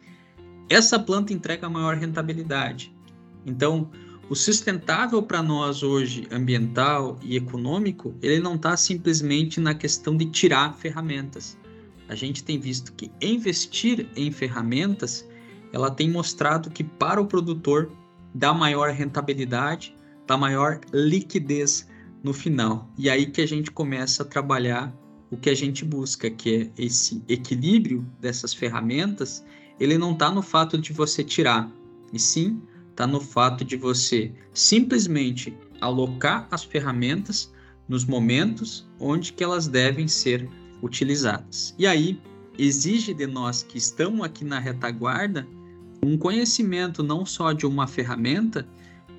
[0.68, 2.94] essa planta entrega maior rentabilidade.
[3.44, 3.90] Então,
[4.28, 10.24] o sustentável para nós hoje, ambiental e econômico, ele não está simplesmente na questão de
[10.26, 11.58] tirar ferramentas.
[12.08, 15.28] A gente tem visto que investir em ferramentas,
[15.72, 17.90] ela tem mostrado que para o produtor
[18.34, 19.94] dá maior rentabilidade,
[20.26, 21.86] da maior liquidez
[22.22, 22.88] no final.
[22.96, 24.94] E aí que a gente começa a trabalhar
[25.34, 29.44] o que a gente busca, que é esse equilíbrio dessas ferramentas.
[29.80, 31.68] Ele não está no fato de você tirar,
[32.12, 37.52] e sim está no fato de você simplesmente alocar as ferramentas
[37.88, 40.48] nos momentos onde que elas devem ser
[40.80, 41.74] utilizadas.
[41.76, 42.20] E aí
[42.56, 45.46] exige de nós que estamos aqui na retaguarda
[46.00, 48.68] um conhecimento não só de uma ferramenta,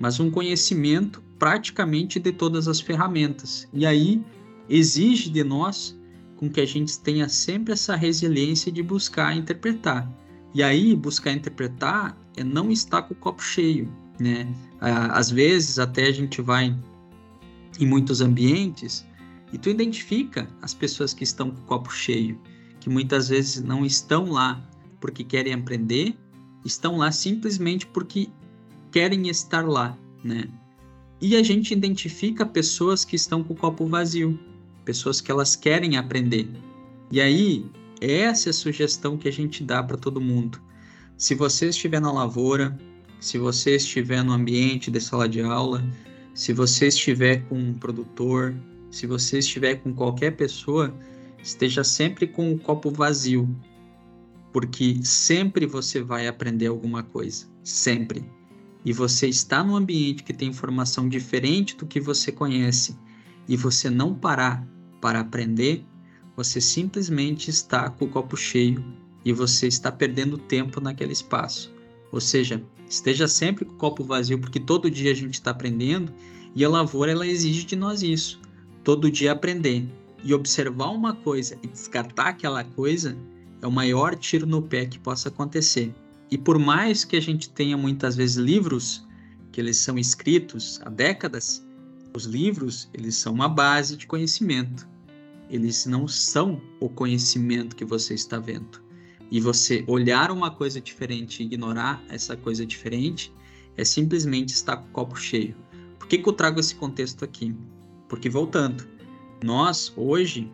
[0.00, 3.68] mas um conhecimento praticamente de todas as ferramentas.
[3.74, 4.24] E aí
[4.66, 5.94] exige de nós
[6.36, 10.08] com que a gente tenha sempre essa resiliência de buscar interpretar.
[10.54, 14.46] E aí buscar interpretar é não estar com o copo cheio, né?
[14.80, 16.76] Às vezes até a gente vai
[17.78, 19.06] em muitos ambientes
[19.52, 22.40] e tu identifica as pessoas que estão com o copo cheio,
[22.80, 24.62] que muitas vezes não estão lá
[25.00, 26.16] porque querem aprender,
[26.64, 28.28] estão lá simplesmente porque
[28.90, 30.48] querem estar lá, né?
[31.20, 34.38] E a gente identifica pessoas que estão com o copo vazio,
[34.86, 36.48] pessoas que elas querem aprender.
[37.10, 37.66] E aí,
[38.00, 40.58] essa é a sugestão que a gente dá para todo mundo.
[41.18, 42.78] Se você estiver na lavoura,
[43.20, 45.84] se você estiver no ambiente de sala de aula,
[46.32, 48.54] se você estiver com um produtor,
[48.90, 50.94] se você estiver com qualquer pessoa,
[51.42, 53.48] esteja sempre com o copo vazio,
[54.52, 58.24] porque sempre você vai aprender alguma coisa, sempre.
[58.84, 62.96] E você está num ambiente que tem informação diferente do que você conhece,
[63.48, 64.66] e você não parar
[65.06, 65.84] para aprender,
[66.34, 68.84] você simplesmente está com o copo cheio
[69.24, 71.72] e você está perdendo tempo naquele espaço.
[72.10, 76.12] Ou seja, esteja sempre com o copo vazio, porque todo dia a gente está aprendendo
[76.56, 78.40] e a lavoura ela exige de nós isso.
[78.82, 79.88] Todo dia aprender
[80.24, 83.16] e observar uma coisa e descartar aquela coisa
[83.62, 85.94] é o maior tiro no pé que possa acontecer.
[86.32, 89.06] E por mais que a gente tenha muitas vezes livros
[89.52, 91.64] que eles são escritos há décadas,
[92.12, 94.95] os livros eles são uma base de conhecimento.
[95.48, 98.86] Eles não são o conhecimento que você está vendo
[99.30, 103.32] e você olhar uma coisa diferente e ignorar essa coisa diferente,
[103.76, 105.56] é simplesmente estar com o copo cheio.
[105.98, 107.54] Por que, que eu trago esse contexto aqui?
[108.08, 108.86] Porque, voltando,
[109.42, 110.50] nós, hoje,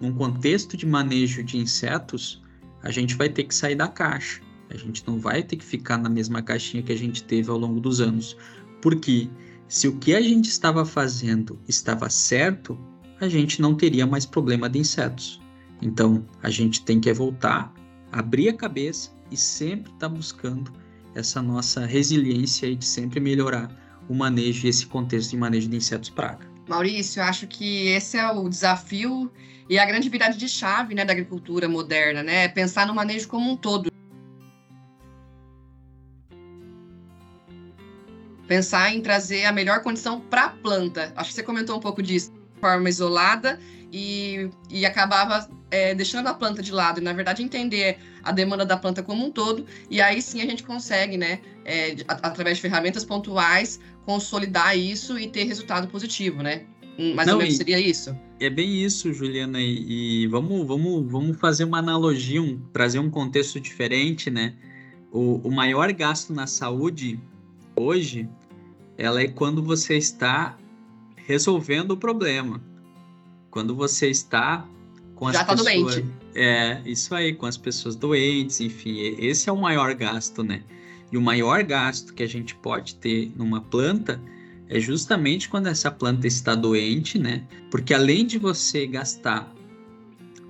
[0.00, 2.42] num contexto de manejo de insetos,
[2.82, 4.40] a gente vai ter que sair da caixa.
[4.70, 7.58] A gente não vai ter que ficar na mesma caixinha que a gente teve ao
[7.58, 8.36] longo dos anos.
[8.80, 9.28] Porque
[9.68, 12.78] se o que a gente estava fazendo estava certo,
[13.24, 15.40] a gente não teria mais problema de insetos.
[15.82, 17.72] Então, a gente tem que voltar
[18.12, 20.72] abrir a cabeça e sempre estar tá buscando
[21.14, 23.68] essa nossa resiliência e de sempre melhorar
[24.08, 26.46] o manejo e esse contexto de manejo de insetos praga.
[26.68, 29.30] Maurício, eu acho que esse é o desafio
[29.68, 32.48] e a grande virada de chave né, da agricultura moderna, né?
[32.48, 33.90] Pensar no manejo como um todo.
[38.46, 41.12] Pensar em trazer a melhor condição para a planta.
[41.16, 42.30] Acho que você comentou um pouco disso
[42.64, 43.60] forma isolada
[43.92, 48.64] e, e acabava é, deixando a planta de lado e, na verdade, entender a demanda
[48.64, 49.66] da planta como um todo.
[49.90, 55.28] E aí sim a gente consegue, né, é, através de ferramentas pontuais, consolidar isso e
[55.28, 56.62] ter resultado positivo, né?
[57.14, 58.16] Mais Não, ou menos seria isso?
[58.40, 59.60] É bem isso, Juliana.
[59.60, 64.54] E, e, vamos, vamos, vamos fazer uma analogia, um, trazer um contexto diferente, né?
[65.12, 67.20] O, o maior gasto na saúde
[67.76, 68.26] hoje,
[68.96, 70.56] ela é quando você está
[71.26, 72.60] resolvendo o problema
[73.50, 74.66] quando você está
[75.14, 75.96] com as Já tá pessoas.
[75.96, 76.10] doente.
[76.34, 80.62] É, isso aí, com as pessoas doentes, enfim, esse é o maior gasto, né?
[81.12, 84.20] E o maior gasto que a gente pode ter numa planta
[84.68, 87.46] é justamente quando essa planta está doente, né?
[87.70, 89.52] Porque além de você gastar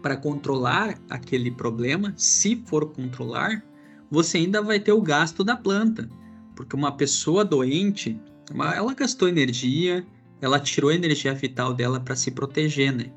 [0.01, 3.63] para controlar aquele problema, se for controlar,
[4.11, 6.09] você ainda vai ter o gasto da planta.
[6.55, 8.19] Porque uma pessoa doente,
[8.55, 10.07] ela gastou energia,
[10.45, 13.11] ela tirou a energia vital dela para se proteger, né?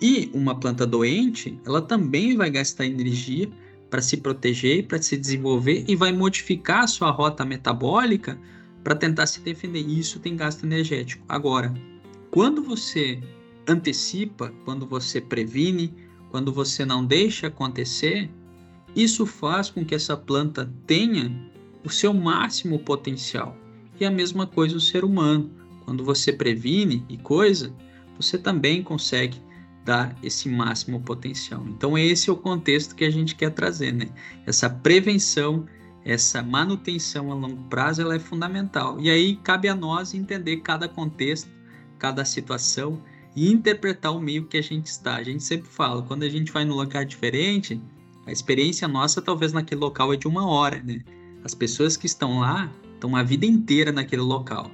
[0.00, 3.48] E uma planta doente, ela também vai gastar energia
[3.88, 8.38] para se proteger, para se desenvolver e vai modificar a sua rota metabólica
[8.82, 9.80] para tentar se defender.
[9.80, 11.24] Isso tem gasto energético.
[11.28, 11.72] Agora,
[12.30, 13.20] quando você
[13.66, 15.94] antecipa, quando você previne,
[16.30, 18.28] quando você não deixa acontecer,
[18.94, 21.32] isso faz com que essa planta tenha
[21.84, 23.56] o seu máximo potencial.
[23.98, 25.50] E a mesma coisa o ser humano.
[25.86, 27.72] Quando você previne e coisa,
[28.18, 29.40] você também consegue
[29.84, 31.64] dar esse máximo potencial.
[31.68, 34.08] Então esse é o contexto que a gente quer trazer, né?
[34.44, 35.64] Essa prevenção,
[36.04, 39.00] essa manutenção a longo prazo, ela é fundamental.
[39.00, 41.48] E aí cabe a nós entender cada contexto,
[42.00, 43.00] cada situação
[43.36, 45.14] e interpretar o meio que a gente está.
[45.16, 47.80] A gente sempre fala, quando a gente vai num lugar diferente,
[48.26, 51.00] a experiência nossa talvez naquele local é de uma hora, né?
[51.44, 54.68] As pessoas que estão lá estão a vida inteira naquele local.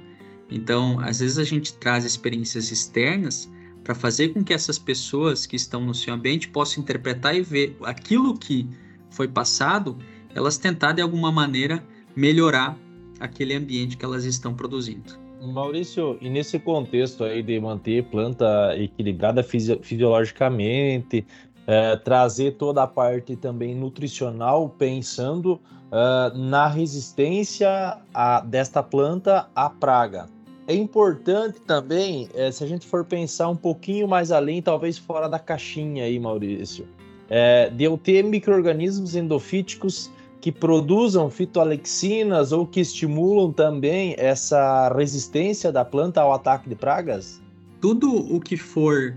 [0.53, 3.51] Então, às vezes a gente traz experiências externas
[3.83, 7.75] para fazer com que essas pessoas que estão no seu ambiente possam interpretar e ver
[7.81, 8.69] aquilo que
[9.09, 9.97] foi passado,
[10.33, 11.83] elas tentar de alguma maneira
[12.15, 12.77] melhorar
[13.19, 15.21] aquele ambiente que elas estão produzindo.
[15.41, 21.25] Maurício, e nesse contexto aí de manter planta equilibrada fisi fisiologicamente,
[21.67, 25.59] é, trazer toda a parte também nutricional, pensando
[25.93, 30.27] uh, na resistência a, desta planta à praga.
[30.65, 35.27] É importante também, é, se a gente for pensar um pouquinho mais além, talvez fora
[35.27, 36.87] da caixinha aí, Maurício,
[37.29, 40.09] é, de eu ter micro-organismos endofíticos
[40.39, 47.41] que produzam fitoalexinas ou que estimulam também essa resistência da planta ao ataque de pragas?
[47.81, 49.15] Tudo o que for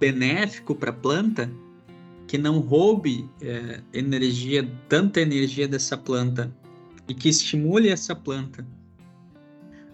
[0.00, 1.48] benéfico para a planta,
[2.26, 6.52] que não roube é, energia, tanta energia dessa planta
[7.08, 8.66] e que estimule essa planta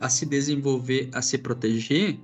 [0.02, 2.18] a se desenvolver, a se proteger,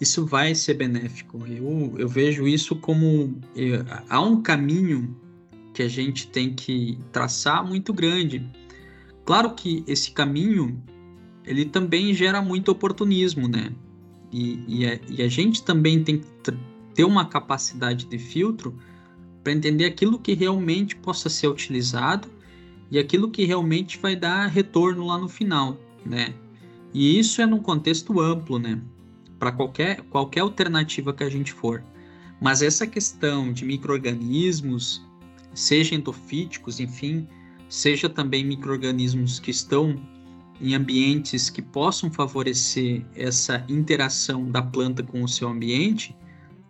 [0.00, 1.44] isso vai ser benéfico.
[1.46, 5.14] Eu, eu vejo isso como eu, há um caminho
[5.74, 8.46] que a gente tem que traçar muito grande.
[9.24, 10.80] Claro que esse caminho
[11.44, 13.72] ele também gera muito oportunismo, né?
[14.32, 16.26] E, e, a, e a gente também tem que
[16.94, 18.76] ter uma capacidade de filtro
[19.42, 22.28] para entender aquilo que realmente possa ser utilizado
[22.90, 26.34] e aquilo que realmente vai dar retorno lá no final, né?
[26.92, 28.80] E isso é num contexto amplo, né?
[29.38, 31.82] Para qualquer, qualquer alternativa que a gente for.
[32.40, 35.04] Mas essa questão de micro-organismos,
[35.54, 37.26] seja endofíticos, enfim,
[37.68, 39.96] seja também micro-organismos que estão
[40.60, 46.16] em ambientes que possam favorecer essa interação da planta com o seu ambiente,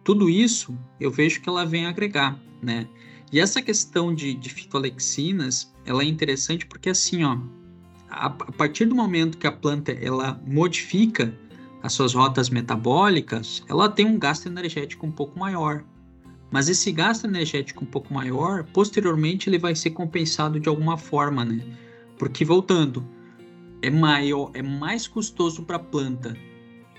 [0.02, 2.88] tudo isso eu vejo que ela vem agregar, né?
[3.32, 7.38] E essa questão de, de fitoalexinas, ela é interessante porque assim, ó,
[8.16, 11.36] a, partir do momento que a planta ela modifica
[11.82, 15.84] as suas rotas metabólicas, ela tem um gasto energético um pouco maior.
[16.50, 21.44] Mas esse gasto energético um pouco maior, posteriormente ele vai ser compensado de alguma forma,
[21.44, 21.62] né?
[22.18, 23.06] Porque voltando,
[23.82, 26.36] é maior, é mais custoso para a planta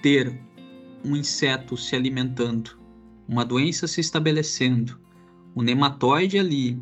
[0.01, 0.39] ter
[1.03, 2.77] um inseto se alimentando,
[3.27, 4.99] uma doença se estabelecendo,
[5.55, 6.79] um nematóide ali,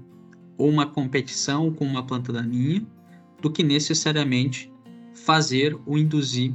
[0.58, 2.86] ou uma competição com uma planta daninha,
[3.42, 4.72] do que necessariamente
[5.14, 6.54] fazer ou induzir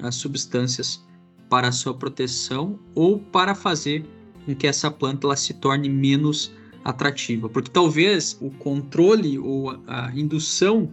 [0.00, 1.04] as substâncias
[1.48, 4.04] para sua proteção ou para fazer
[4.44, 6.52] com que essa planta ela se torne menos
[6.84, 7.48] atrativa.
[7.48, 10.90] Porque talvez o controle ou a indução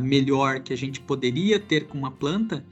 [0.00, 2.64] melhor que a gente poderia ter com uma planta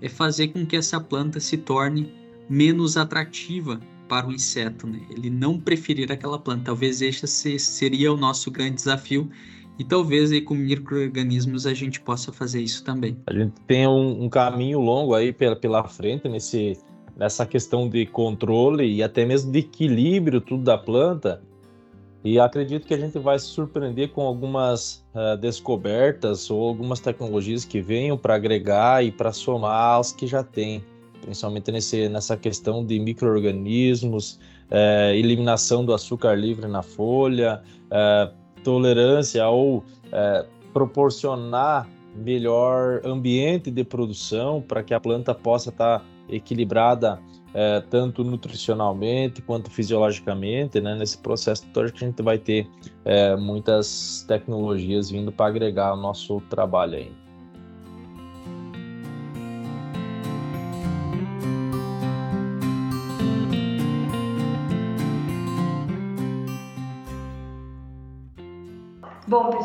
[0.00, 2.12] é fazer com que essa planta se torne
[2.48, 5.00] menos atrativa para o inseto, né?
[5.10, 6.64] Ele não preferir aquela planta.
[6.66, 9.30] Talvez esse seria o nosso grande desafio
[9.80, 13.16] e talvez aí com micro-organismos a gente possa fazer isso também.
[13.26, 16.76] A gente tem um, um caminho longo aí pela, pela frente nesse,
[17.16, 21.40] nessa questão de controle e até mesmo de equilíbrio tudo da planta.
[22.22, 27.64] E acredito que a gente vai se surpreender com algumas uh, descobertas ou algumas tecnologias
[27.64, 30.84] que venham para agregar e para somar aos que já tem,
[31.22, 34.38] principalmente nesse, nessa questão de micro-organismos,
[34.70, 43.84] uh, eliminação do açúcar livre na folha, uh, tolerância ou é, proporcionar melhor ambiente de
[43.84, 47.20] produção para que a planta possa estar tá equilibrada
[47.52, 50.94] é, tanto nutricionalmente quanto fisiologicamente, né?
[50.94, 52.68] Nesse processo todo a gente vai ter
[53.04, 57.12] é, muitas tecnologias vindo para agregar o nosso trabalho aí.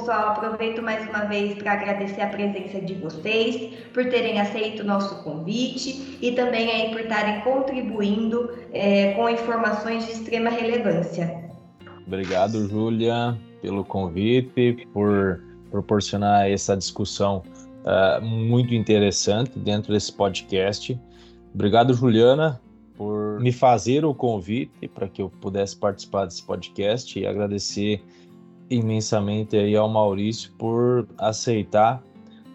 [0.05, 4.85] Pessoal, aproveito mais uma vez para agradecer a presença de vocês, por terem aceito o
[4.85, 11.49] nosso convite e também aí por estarem contribuindo é, com informações de extrema relevância.
[12.05, 15.41] Obrigado, Júlia, pelo convite, por
[15.71, 17.41] proporcionar essa discussão
[17.81, 20.95] uh, muito interessante dentro desse podcast.
[21.51, 22.61] Obrigado, Juliana,
[22.95, 28.03] por me fazer o convite para que eu pudesse participar desse podcast e agradecer
[28.69, 32.01] imensamente aí ao Maurício por aceitar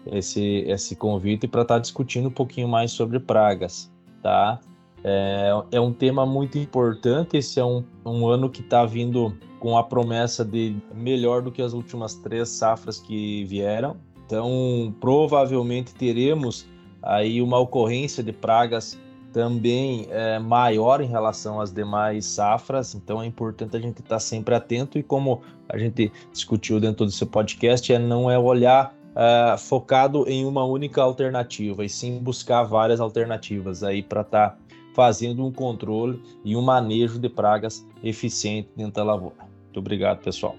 [0.05, 3.91] esse, esse convite para estar tá discutindo um pouquinho mais sobre pragas,
[4.21, 4.59] tá?
[5.03, 7.37] É, é um tema muito importante.
[7.37, 11.61] Esse é um, um ano que está vindo com a promessa de melhor do que
[11.61, 13.95] as últimas três safras que vieram.
[14.25, 16.67] Então, provavelmente teremos
[17.01, 18.97] aí uma ocorrência de pragas
[19.31, 24.53] também é maior em relação às demais safras, então é importante a gente estar sempre
[24.53, 25.41] atento e como
[25.71, 31.01] a gente discutiu dentro seu podcast, é não é olhar uh, focado em uma única
[31.01, 34.57] alternativa, e sim buscar várias alternativas aí para estar tá
[34.93, 39.35] fazendo um controle e um manejo de pragas eficiente dentro da lavoura.
[39.65, 40.55] Muito obrigado, pessoal.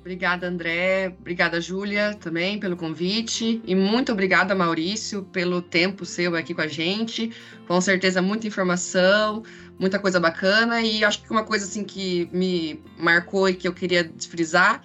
[0.00, 1.14] Obrigada, André.
[1.20, 3.60] Obrigada, Júlia, também pelo convite.
[3.66, 7.30] E muito obrigada, Maurício, pelo tempo seu aqui com a gente.
[7.68, 9.42] Com certeza, muita informação,
[9.78, 10.80] muita coisa bacana.
[10.80, 14.82] E acho que uma coisa assim que me marcou e que eu queria frisar.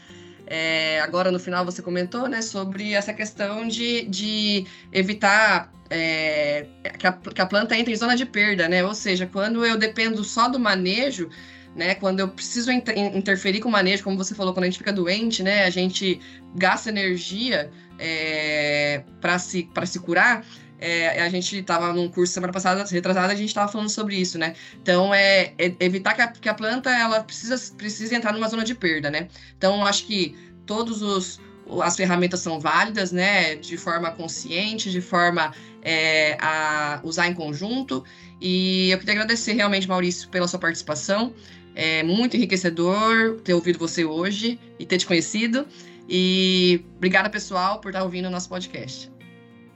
[0.47, 6.67] É, agora no final você comentou né, sobre essa questão de, de evitar é,
[6.99, 8.83] que, a, que a planta entre em zona de perda, né?
[8.83, 11.29] Ou seja, quando eu dependo só do manejo,
[11.75, 11.95] né?
[11.95, 14.93] Quando eu preciso inter interferir com o manejo, como você falou, quando a gente fica
[14.93, 15.65] doente, né?
[15.65, 16.19] A gente
[16.55, 17.69] gasta energia
[17.99, 20.45] é, para se, se curar.
[20.79, 24.37] É, a gente estava num curso semana passada, retrasada, a gente estava falando sobre isso,
[24.37, 24.55] né?
[24.81, 28.63] Então, é, é evitar que a, que a, planta ela precisa, precisa entrar numa zona
[28.63, 29.27] de perda, né?
[29.57, 31.39] Então, acho que todos os
[31.81, 33.55] as ferramentas são válidas, né?
[33.55, 35.51] De forma consciente, de forma
[35.81, 38.03] é, a usar em conjunto.
[38.39, 41.33] E eu queria agradecer realmente, Maurício, pela sua participação.
[41.75, 45.67] É muito enriquecedor ter ouvido você hoje e ter te conhecido.
[46.07, 49.11] E obrigada, pessoal, por estar ouvindo o nosso podcast.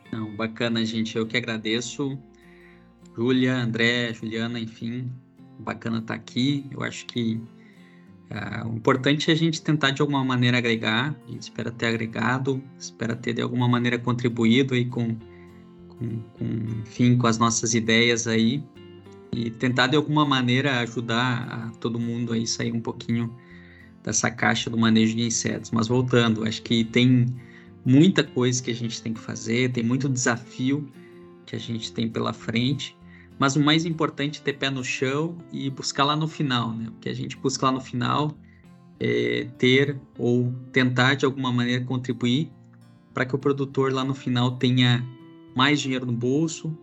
[0.09, 1.17] Não, bacana, gente.
[1.17, 2.17] Eu que agradeço.
[3.17, 5.11] Júlia, André, Juliana, enfim,
[5.59, 6.65] bacana estar aqui.
[6.71, 7.41] Eu acho que
[8.31, 11.13] uh, o importante é a gente tentar de alguma maneira agregar.
[11.27, 15.17] A gente espera ter agregado, espera ter de alguma maneira contribuído aí com,
[15.89, 16.45] com, com
[16.81, 18.63] enfim, com as nossas ideias aí
[19.31, 23.35] e tentar de alguma maneira ajudar todo mundo aí sair um pouquinho
[24.03, 25.71] dessa caixa do manejo de insetos.
[25.71, 27.27] Mas voltando, acho que tem
[27.85, 30.87] muita coisa que a gente tem que fazer, tem muito desafio
[31.45, 32.95] que a gente tem pela frente,
[33.39, 36.89] mas o mais importante é ter pé no chão e buscar lá no final, né?
[36.89, 38.37] O que a gente busca lá no final
[38.99, 42.51] é ter ou tentar de alguma maneira contribuir
[43.13, 45.05] para que o produtor lá no final tenha
[45.55, 46.77] mais dinheiro no bolso,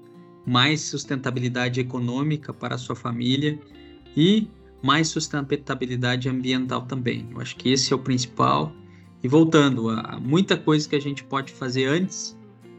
[0.46, 3.58] mais sustentabilidade econômica para a sua família
[4.16, 4.48] e
[4.82, 7.26] mais sustentabilidade ambiental também.
[7.32, 8.72] Eu acho que esse é o principal.
[9.22, 12.38] E voltando, há muita coisa que a gente pode fazer antes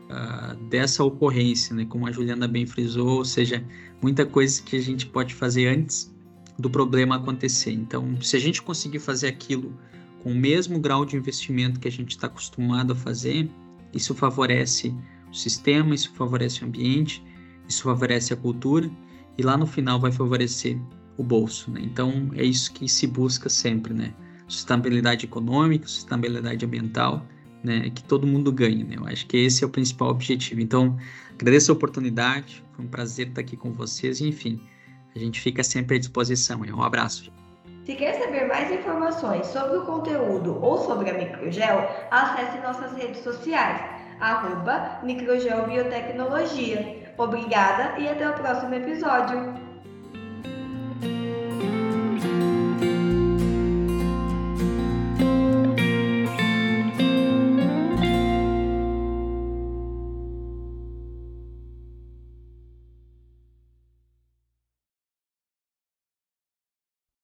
[0.10, 1.86] uh, dessa ocorrência, né?
[1.86, 3.64] como a Juliana bem frisou, ou seja,
[4.02, 6.16] muita coisa que a gente pode fazer antes
[6.58, 7.72] do problema acontecer.
[7.72, 9.78] Então, se a gente conseguir fazer aquilo
[10.24, 13.50] com o mesmo grau de investimento que a gente está acostumado a fazer,
[13.94, 14.96] isso favorece
[15.30, 17.22] o sistema, isso favorece o ambiente
[17.68, 18.90] isso favorece a cultura
[19.38, 20.78] e lá no final vai favorecer
[21.18, 21.82] o bolso, né?
[21.84, 24.14] Então é isso que se busca sempre, né?
[24.48, 27.26] Sustentabilidade econômica, sustentabilidade ambiental,
[27.64, 27.90] né?
[27.90, 28.96] Que todo mundo ganhe, né?
[28.98, 30.62] Eu acho que esse é o principal objetivo.
[30.62, 30.98] Então
[31.34, 34.62] agradeço a oportunidade, foi um prazer estar aqui com vocês enfim,
[35.16, 36.62] a gente fica sempre à disposição.
[36.62, 37.32] Um abraço.
[37.86, 43.24] Se quer saber mais informações sobre o conteúdo ou sobre a Microgel, acesse nossas redes
[43.24, 43.82] sociais,
[44.20, 45.00] arroba.
[47.18, 49.67] Obrigada e até o próximo episódio.